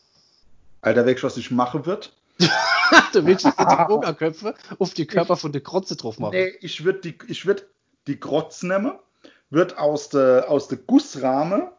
[0.81, 2.17] Alter, weg, was ich machen wird?
[3.13, 6.35] du willst jetzt die Ogerköpfe auf die Körper von der Krotze drauf machen.
[6.35, 7.67] Nee, ich würde die, ich würd
[8.07, 8.93] die Krotz nehmen,
[9.51, 11.73] wird aus der, aus der Gussrahme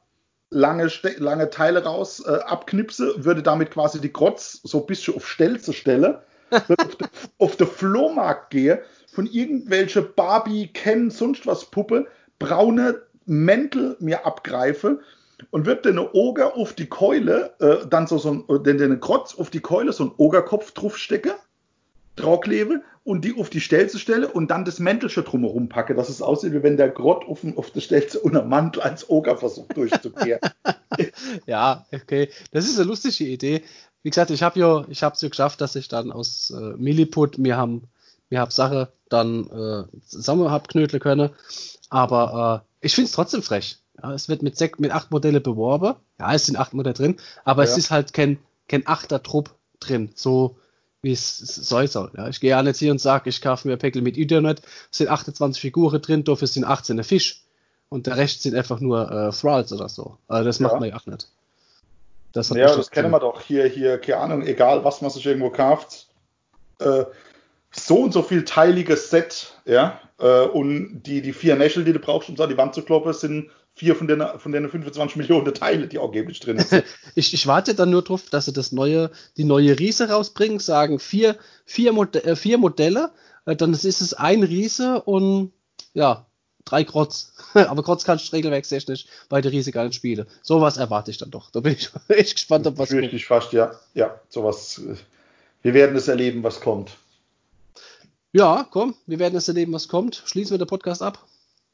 [0.50, 5.28] lange, lange Teile raus äh, abknipse, würde damit quasi die Krotz so ein bisschen auf
[5.28, 6.24] Stelze stelle,
[6.68, 7.08] würde auf, de,
[7.40, 12.08] auf den Flohmarkt gehe, von irgendwelche Barbie, Ken, sonst was Puppe,
[12.40, 15.00] braune Mäntel mir abgreife
[15.52, 19.36] und wird den Oger auf die Keule, äh, dann so, so ein, den, den Krotz
[19.36, 21.36] auf die Keule, so ein Ogerkopf draufstecke,
[22.16, 26.22] draufklebe und die auf die Stelze stelle und dann das Mäntelchen drumherum packe, dass es
[26.22, 30.40] aussieht, wie wenn der Grott auf, auf der Stelze unter Mantel als Oger versucht durchzukehren.
[31.46, 32.30] ja, okay.
[32.52, 33.64] Das ist eine lustige Idee.
[34.04, 36.78] Wie gesagt, ich habe ja, ich habe es ja geschafft, dass ich dann aus äh,
[36.78, 37.90] Milliput mir haben,
[38.30, 41.30] mir hab Sache dann äh, zusammen hab knödeln können.
[41.90, 43.83] Aber äh, ich finde es trotzdem frech.
[44.02, 45.96] Ja, es wird mit, sech, mit acht Modelle beworben.
[46.20, 47.70] Ja, es sind acht Modelle drin, aber ja.
[47.70, 50.58] es ist halt kein kein Achter-Trupp drin, so
[51.02, 51.88] wie es soll.
[51.88, 52.28] soll ja.
[52.30, 55.10] Ich gehe ja nicht hier und sage, ich kaufe mir Päckle mit Internet, es sind
[55.10, 57.44] 28 Figuren drin, dafür sind 18 Fisch
[57.90, 60.18] und der Rest sind einfach nur äh, Thralls oder so.
[60.28, 60.80] Also das macht Ja.
[60.80, 61.28] man ja auch nicht.
[62.32, 65.50] Das Ja, das kennen wir doch hier, hier, keine Ahnung, egal was man sich irgendwo
[65.50, 66.08] kauft.
[66.80, 67.06] Äh,
[67.72, 70.00] so und so viel teiliges Set, ja.
[70.20, 72.82] Äh, und die, die vier Näschel, die du brauchst, um es an die Wand zu
[72.82, 76.84] kloppen, sind vier von den, von den 25 Millionen Teile, die angeblich drin sind.
[77.16, 81.00] Ich, ich warte dann nur drauf, dass sie das neue, die neue Riese rausbringen, sagen
[81.00, 83.12] vier, vier, Mode äh, vier Modelle,
[83.46, 85.52] äh, dann ist es ein Riese und
[85.94, 86.26] ja,
[86.66, 87.34] drei Krotz.
[87.54, 90.26] Aber Krotz kannst du regelwerkstechnisch bei der Riese gar nicht spielen.
[90.42, 91.50] Sowas erwarte ich dann doch.
[91.52, 93.20] Da bin ich echt gespannt, ob was Fürchte kommt.
[93.20, 93.72] ich fast, ja.
[93.94, 94.80] Ja, sowas.
[94.88, 94.96] äh,
[95.62, 96.92] Wir werden es erleben, was kommt.
[98.32, 100.24] Ja, komm, wir werden es erleben, was kommt.
[100.26, 101.24] Schließen wir den Podcast ab.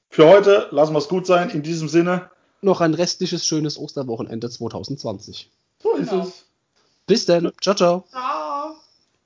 [0.10, 1.50] Für heute lassen wir es gut sein.
[1.52, 2.30] In diesem Sinne,
[2.62, 5.50] Noch ein restliches, schönes Osterwochenende 2020.
[5.82, 6.24] so ist Genau.
[6.24, 6.46] es.
[7.08, 7.52] Bis dann.
[7.62, 8.06] Ciao, ciao.
[8.10, 8.39] Ciao.